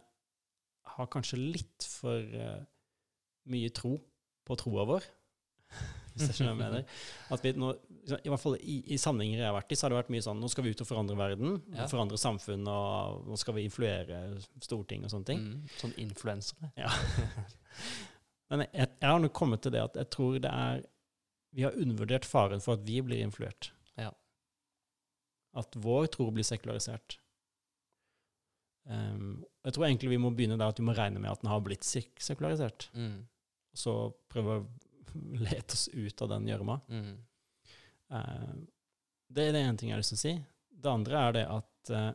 har 0.87 1.09
kanskje 1.11 1.39
litt 1.41 1.87
for 1.97 2.21
uh, 2.21 2.61
mye 3.51 3.73
tro 3.75 3.97
på 4.47 4.57
troa 4.61 4.85
vår. 4.87 5.07
Hvis 6.13 6.29
jeg 6.29 6.37
skjønner 6.37 6.53
hva 6.53 6.69
jeg 6.69 6.71
mener. 6.71 7.01
At 7.35 7.43
vi 7.43 7.51
nå, 7.59 7.73
I 8.07 8.29
hvert 8.31 8.39
fall 8.39 8.55
i, 8.61 8.77
i 8.93 8.97
sammenhenger 9.01 9.41
jeg 9.41 9.47
har 9.49 9.55
vært 9.57 9.71
i, 9.73 9.75
så 9.75 9.85
har 9.85 9.91
det 9.91 9.97
vært 9.99 10.11
mye 10.13 10.23
sånn 10.23 10.39
Nå 10.39 10.47
skal 10.51 10.63
vi 10.63 10.71
ut 10.71 10.83
og 10.83 10.87
forandre 10.87 11.17
verden. 11.19 11.57
Ja. 11.75 11.87
Forandre 11.91 12.19
samfunn, 12.21 12.63
og 12.71 13.25
nå 13.27 13.35
skal 13.41 13.57
vi 13.57 13.65
influere 13.67 14.19
storting 14.63 15.03
og 15.03 15.11
sånne 15.11 15.27
ting. 15.27 15.41
Mm, 15.43 15.65
sånn 15.81 15.95
influensere. 16.05 16.69
Ja. 16.79 16.91
Men 18.51 18.63
jeg, 18.69 18.87
jeg 19.01 19.09
har 19.11 19.19
nå 19.19 19.27
kommet 19.35 19.65
til 19.65 19.73
det 19.75 19.81
at 19.83 19.97
jeg 19.99 20.07
tror 20.15 20.37
det 20.39 20.51
er 20.53 20.85
Vi 21.57 21.65
har 21.67 21.75
undervurdert 21.75 22.25
faren 22.27 22.63
for 22.63 22.77
at 22.77 22.85
vi 22.87 23.01
blir 23.03 23.19
influert. 23.25 23.71
Ja. 23.99 24.13
At 25.57 25.75
vår 25.83 26.07
tro 26.13 26.29
blir 26.31 26.45
sekularisert. 26.47 27.17
Um, 28.87 29.41
jeg 29.67 29.75
tror 29.75 29.87
egentlig 29.89 30.13
vi 30.13 30.19
må 30.21 30.29
begynne 30.31 30.55
der 30.59 30.71
at 30.71 30.77
vi 30.79 30.85
må 30.87 30.93
regne 30.95 31.19
med 31.19 31.31
at 31.33 31.41
den 31.43 31.49
har 31.51 31.59
blitt 31.65 31.83
sek 31.83 32.21
sekularisert. 32.23 32.87
Mm, 32.95 33.25
Og 33.75 33.81
så 33.81 33.95
prøve 34.31 34.61
å 34.61 34.67
lete 35.43 35.75
oss 35.75 35.89
ut 35.91 36.23
av 36.23 36.31
den 36.37 36.47
gjørma. 36.53 36.79
mm, 36.87 37.15
det 38.09 39.43
er 39.43 39.51
det 39.55 39.61
ene 39.65 39.77
ting 39.77 39.89
jeg 39.91 39.97
har 39.97 40.03
lyst 40.03 40.13
til 40.15 40.19
å 40.19 40.23
si. 40.23 40.33
Det 40.77 40.91
andre 40.91 41.21
er 41.27 41.35
det 41.35 41.45
at 41.51 41.91
eh, 41.91 42.09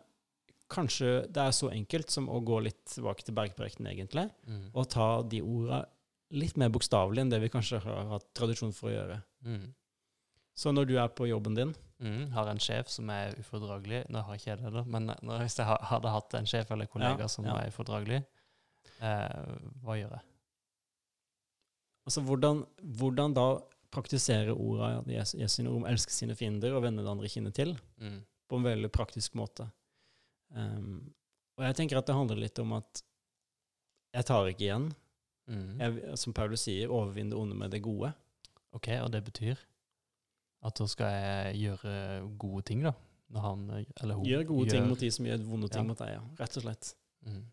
kanskje 0.73 1.11
det 1.29 1.43
er 1.43 1.53
så 1.57 1.69
enkelt 1.73 2.13
som 2.15 2.31
å 2.33 2.41
gå 2.41 2.61
litt 2.65 2.81
tilbake 2.95 3.27
til 3.27 3.37
bergprojekten, 3.37 3.89
egentlig 3.91 4.29
mm, 4.49 4.71
og 4.73 4.89
ta 4.93 5.09
de 5.29 5.43
orda 5.45 5.83
litt 6.33 6.57
mer 6.57 6.71
bokstavelig 6.73 7.21
enn 7.21 7.33
det 7.33 7.43
vi 7.43 7.51
kanskje 7.53 7.83
har 7.85 8.07
hatt 8.15 8.31
tradisjon 8.39 8.73
for 8.73 8.89
å 8.89 8.95
gjøre. 8.95 9.19
mm, 9.45 9.67
Så 10.57 10.73
når 10.73 10.89
du 10.89 10.95
er 10.97 11.11
på 11.13 11.27
jobben 11.29 11.59
din 11.59 11.75
mm. 12.01 12.31
Har 12.33 12.49
en 12.49 12.61
sjef 12.63 12.89
som 12.89 13.11
er 13.13 13.37
ufordragelig 13.41 14.07
Nå 14.09 14.23
har 14.25 14.37
jeg 14.39 14.43
ikke 14.43 14.57
det, 14.63 14.73
da, 14.79 14.83
men 14.85 15.11
når, 15.13 15.43
hvis 15.45 15.59
jeg 15.61 15.67
hadde 15.91 16.15
hatt 16.15 16.35
en 16.39 16.49
sjef 16.49 16.73
eller 16.73 16.89
kollega 16.89 17.27
Ja, 17.27 17.29
som 17.29 17.45
ja. 17.45 17.59
er 17.61 17.69
ufordragelig, 17.73 18.23
eh, 19.05 19.53
hva 19.85 19.99
gjør 20.01 20.17
jeg? 20.17 20.25
Altså 22.09 22.25
hvordan, 22.27 22.65
hvordan 22.99 23.37
da 23.37 23.47
praktisere 23.93 24.55
orda 24.55 25.03
Jesu 25.13 25.37
Jesu 25.39 25.57
sine 25.59 25.71
ord 25.71 25.83
om 25.83 25.89
elske 25.91 26.15
sine 26.15 26.35
fiender 26.39 26.73
og 26.77 26.83
vende 26.87 27.05
det 27.05 27.11
andre 27.13 27.29
kinnet 27.29 27.55
til, 27.55 27.75
Mm, 28.01 28.23
på 28.49 28.57
en 28.59 28.65
veldig 28.67 28.91
praktisk 28.93 29.35
måte. 29.39 29.69
Um, 30.55 31.13
og 31.59 31.65
jeg 31.65 31.77
tenker 31.79 31.99
at 32.01 32.07
det 32.09 32.15
handler 32.17 32.37
litt 32.41 32.59
om 32.61 32.73
at 32.77 33.03
jeg 34.15 34.25
tar 34.29 34.49
ikke 34.51 34.67
igjen. 34.67 34.91
mm. 35.49 35.79
Jeg, 35.81 36.19
som 36.19 36.33
Paulus 36.37 36.61
sier, 36.67 36.89
overvinn 36.93 37.31
det 37.33 37.39
onde 37.39 37.55
med 37.57 37.71
det 37.73 37.83
gode. 37.83 38.13
Ok, 38.73 38.89
og 39.03 39.11
det 39.13 39.23
betyr 39.25 39.57
at 40.65 40.77
da 40.79 40.87
skal 40.87 41.07
jeg 41.13 41.57
gjøre 41.63 42.37
gode 42.39 42.63
ting, 42.69 42.83
da? 42.85 42.93
Når 43.33 43.41
han 43.41 43.63
eller 44.03 44.15
hun 44.15 44.25
Gjør 44.29 44.45
gode 44.47 44.71
ting 44.71 44.87
mot 44.89 44.99
de 45.01 45.11
som 45.11 45.25
gjør 45.27 45.43
vonde 45.49 45.69
ting 45.73 45.83
Ja. 45.83 45.89
mot 45.89 45.99
deg, 45.99 46.09
ja. 46.15 46.21
Rett 46.39 46.57
og 46.57 46.63
slett. 46.63 46.95
mm, 47.27 47.45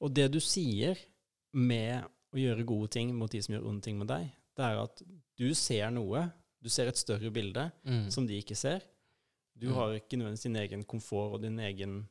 Og 0.00 0.14
det 0.14 0.30
du 0.32 0.40
sier 0.40 0.98
med 1.54 2.04
å 2.34 2.36
gjøre 2.40 2.66
gode 2.66 2.90
ting 2.90 3.14
mot 3.16 3.30
de 3.30 3.40
som 3.42 3.54
gjør 3.54 3.68
onde 3.70 3.82
ting 3.82 3.98
mot 3.98 4.08
deg, 4.10 4.30
det 4.56 4.64
er 4.64 4.78
at 4.82 5.02
du 5.38 5.48
ser 5.54 5.90
noe, 5.90 6.32
du 6.62 6.68
ser 6.70 6.86
et 6.88 6.96
større 7.00 7.30
bilde 7.34 7.70
mm, 7.84 8.10
som 8.10 8.26
de 8.26 8.36
ikke 8.40 8.56
ser. 8.56 8.80
Du 9.56 9.68
Mm. 9.68 9.74
har 9.74 9.92
ikke 9.94 10.16
nødvendigvis 10.16 10.42
din 10.42 10.56
egen 10.56 10.84
komfort 10.84 11.34
og 11.34 11.42
din 11.42 11.58
egen 11.58 12.08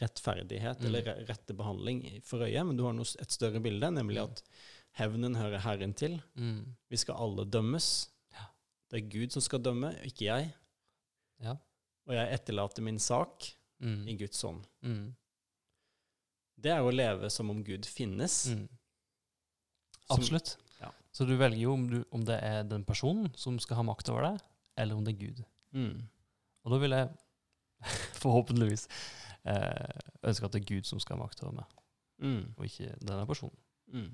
rettferdighet 0.00 0.80
Mm. 0.80 0.86
eller 0.86 1.02
re- 1.02 1.26
rette 1.28 1.54
behandling 1.56 2.22
for 2.24 2.38
øye, 2.44 2.64
men 2.64 2.76
du 2.76 2.84
har 2.84 2.92
noe, 2.92 3.04
et 3.20 3.30
større 3.32 3.60
bilde, 3.60 3.90
nemlig 3.90 4.16
Mm. 4.20 4.30
at 4.30 4.42
hevnen 4.92 5.34
hører 5.36 5.58
Herren 5.60 5.94
til. 5.94 6.20
mm, 6.36 6.64
Vi 6.90 6.96
skal 6.96 7.14
alle 7.14 7.44
dømmes. 7.50 8.08
Ja. 8.32 8.44
Det 8.90 9.02
er 9.04 9.08
Gud 9.10 9.30
som 9.32 9.42
skal 9.42 9.58
dømme, 9.62 9.94
ikke 10.04 10.24
jeg. 10.24 10.54
ja. 11.42 11.56
Og 12.06 12.14
jeg 12.14 12.32
etterlater 12.34 12.82
min 12.82 12.98
sak 12.98 13.54
Mm, 13.80 14.08
i 14.08 14.16
Guds 14.16 14.44
ånd. 14.44 14.64
mm, 14.82 15.14
Det 16.60 16.70
er 16.72 16.80
å 16.82 16.90
leve 16.92 17.30
som 17.30 17.48
om 17.50 17.64
Gud 17.64 17.84
finnes. 17.86 18.48
mm. 18.48 18.68
Absolutt. 20.10 20.56
Så 21.12 21.26
du 21.26 21.34
velger 21.36 21.58
jo 21.64 21.72
om, 21.74 21.88
du, 21.90 21.98
om 22.14 22.22
det 22.24 22.36
er 22.46 22.62
den 22.70 22.84
personen 22.86 23.32
som 23.34 23.58
skal 23.58 23.80
ha 23.80 23.82
makt 23.88 24.08
over 24.12 24.28
deg, 24.28 24.42
eller 24.78 24.94
om 24.96 25.04
det 25.04 25.14
er 25.16 25.20
Gud. 25.26 25.40
Mm. 25.74 25.96
Og 26.64 26.72
da 26.74 26.78
vil 26.82 26.94
jeg 26.94 27.08
forhåpentligvis 28.22 28.84
eh, 29.48 30.00
ønske 30.28 30.46
at 30.46 30.54
det 30.54 30.60
er 30.62 30.68
Gud 30.74 30.86
som 30.88 31.00
skal 31.02 31.16
ha 31.18 31.24
makt 31.24 31.42
over 31.46 31.56
meg, 31.62 31.76
Mm. 32.20 32.50
og 32.58 32.66
ikke 32.68 32.90
denne 33.00 33.24
personen. 33.26 33.56
Mm. 33.88 34.10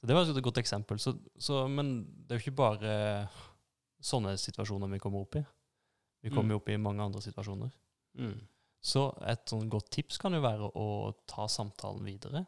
Så 0.00 0.06
Det 0.08 0.14
var 0.16 0.24
et 0.30 0.42
godt 0.42 0.58
eksempel. 0.62 0.98
Så, 0.98 1.12
så, 1.38 1.66
men 1.68 2.04
det 2.24 2.32
er 2.32 2.38
jo 2.40 2.44
ikke 2.46 2.56
bare 2.56 2.94
sånne 4.00 4.32
situasjoner 4.40 4.88
vi 4.88 4.98
kommer 5.02 5.20
opp 5.26 5.36
i. 5.36 5.42
Vi 6.24 6.30
kommer 6.30 6.48
Mm. 6.48 6.54
jo 6.54 6.60
opp 6.62 6.68
i 6.72 6.76
mange 6.80 7.04
andre 7.04 7.20
situasjoner. 7.20 7.70
Mm. 8.18 8.38
Så 8.80 9.02
et 9.28 9.44
sånn 9.52 9.68
godt 9.68 9.90
tips 9.92 10.16
kan 10.18 10.32
jo 10.32 10.40
være 10.40 10.70
å 10.80 11.12
ta 11.28 11.44
samtalen 11.46 12.04
videre 12.08 12.46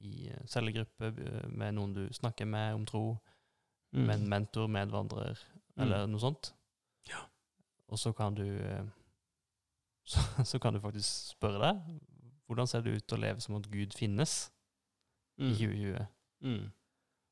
i 0.00 0.28
eh, 0.32 0.44
cellegruppe 0.48 1.10
eh, 1.12 1.48
med 1.48 1.74
noen 1.76 1.92
du 1.94 2.04
snakker 2.16 2.46
med 2.48 2.74
om 2.74 2.86
tro, 2.86 3.04
Mm. 3.92 4.04
med 4.06 4.14
en 4.20 4.28
mentor, 4.30 4.68
medvandrer, 4.70 5.38
eller 5.76 6.04
noe 6.06 6.20
sånt. 6.22 6.52
Ja. 7.08 7.24
Og 7.90 7.98
så 7.98 8.12
kan 8.14 8.36
du 8.38 8.44
eh, 8.46 8.84
så, 10.12 10.20
så 10.46 10.60
kan 10.62 10.74
du 10.74 10.80
faktisk 10.80 11.32
spørre 11.34 11.58
deg 11.64 11.80
hvordan 12.46 12.66
ser 12.70 12.84
det 12.86 12.92
ut 13.00 13.12
å 13.14 13.18
leve 13.18 13.42
som 13.42 13.56
at 13.58 13.66
Gud 13.70 13.92
finnes 13.98 14.50
i 15.38 15.42
Mm. 15.42 15.56
2020? 15.56 16.06
Mm. 16.46 16.70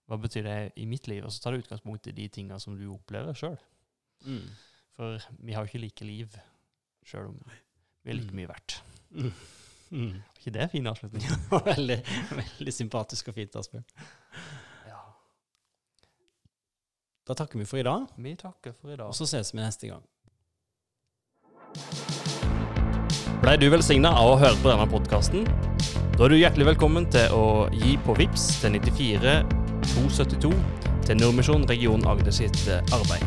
Hva 0.08 0.16
betyr 0.22 0.42
det 0.48 0.56
i 0.82 0.84
mitt 0.90 1.06
liv? 1.08 1.22
Og 1.24 1.30
så 1.32 1.42
tar 1.44 1.52
du 1.54 1.58
utgangspunkt 1.62 2.06
i 2.10 2.12
de 2.16 2.26
tinga 2.28 2.58
som 2.58 2.74
du 2.78 2.86
opplever 2.90 3.34
sjøl. 3.38 3.56
Mm. 4.26 4.48
For 4.96 5.18
vi 5.38 5.52
har 5.54 5.62
jo 5.62 5.68
ikke 5.70 5.82
like 5.84 6.04
liv 6.10 6.34
sjøl 7.06 7.28
om 7.30 7.38
vi 8.02 8.10
er 8.10 8.18
like 8.18 8.32
Mm. 8.32 8.36
mye 8.40 8.48
verdt. 8.50 8.80
Mm. 9.90 10.12
Var 10.20 10.40
ikke 10.40 10.52
det 10.54 10.62
en 10.62 10.72
fin 10.72 10.86
avslutning? 10.90 11.24
veldig, 11.72 11.98
veldig 12.40 12.74
sympatisk 12.74 13.30
og 13.32 13.38
fint, 13.38 13.56
Asbjørn. 13.56 13.84
Ja. 14.88 15.00
Da 17.28 17.36
takker 17.38 17.60
vi 17.60 17.66
for 17.68 17.80
i 17.80 17.86
dag, 17.86 18.06
Vi 18.16 18.34
takker 18.36 18.76
for 18.76 18.92
i 18.92 18.96
dag. 18.96 19.08
og 19.08 19.16
så 19.16 19.26
ses 19.28 19.54
vi 19.54 19.62
neste 19.62 19.92
gang. 19.92 20.04
Blei 23.42 23.56
du 23.56 23.68
velsigna 23.70 24.10
av 24.18 24.32
å 24.34 24.38
høre 24.40 24.58
på 24.62 24.68
denne 24.72 24.88
podkasten? 24.90 25.46
Da 26.18 26.26
er 26.26 26.32
du 26.34 26.40
hjertelig 26.40 26.72
velkommen 26.72 27.06
til 27.14 27.30
å 27.32 27.68
gi 27.70 27.94
på 28.04 28.16
VIPS 28.18 28.48
til 28.64 28.74
94 28.74 29.36
272 29.94 30.50
til 31.06 31.20
Nordmisjon 31.22 31.68
region 31.70 32.02
Agder 32.10 32.34
sitt 32.34 32.58
eh, 32.68 32.82
arbeid. 32.92 33.24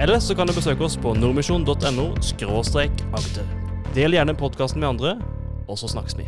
Eller 0.00 0.22
så 0.22 0.34
kan 0.38 0.48
du 0.48 0.54
besøke 0.56 0.86
oss 0.86 0.96
på 0.96 1.12
nordmisjon.no 1.18 2.06
agder. 2.14 3.61
Del 3.92 4.14
gjerne 4.16 4.32
podkasten 4.32 4.80
med 4.80 4.88
andre, 4.88 5.10
og 5.68 5.76
så 5.76 5.90
snakkes 5.92 6.16
vi. 6.16 6.24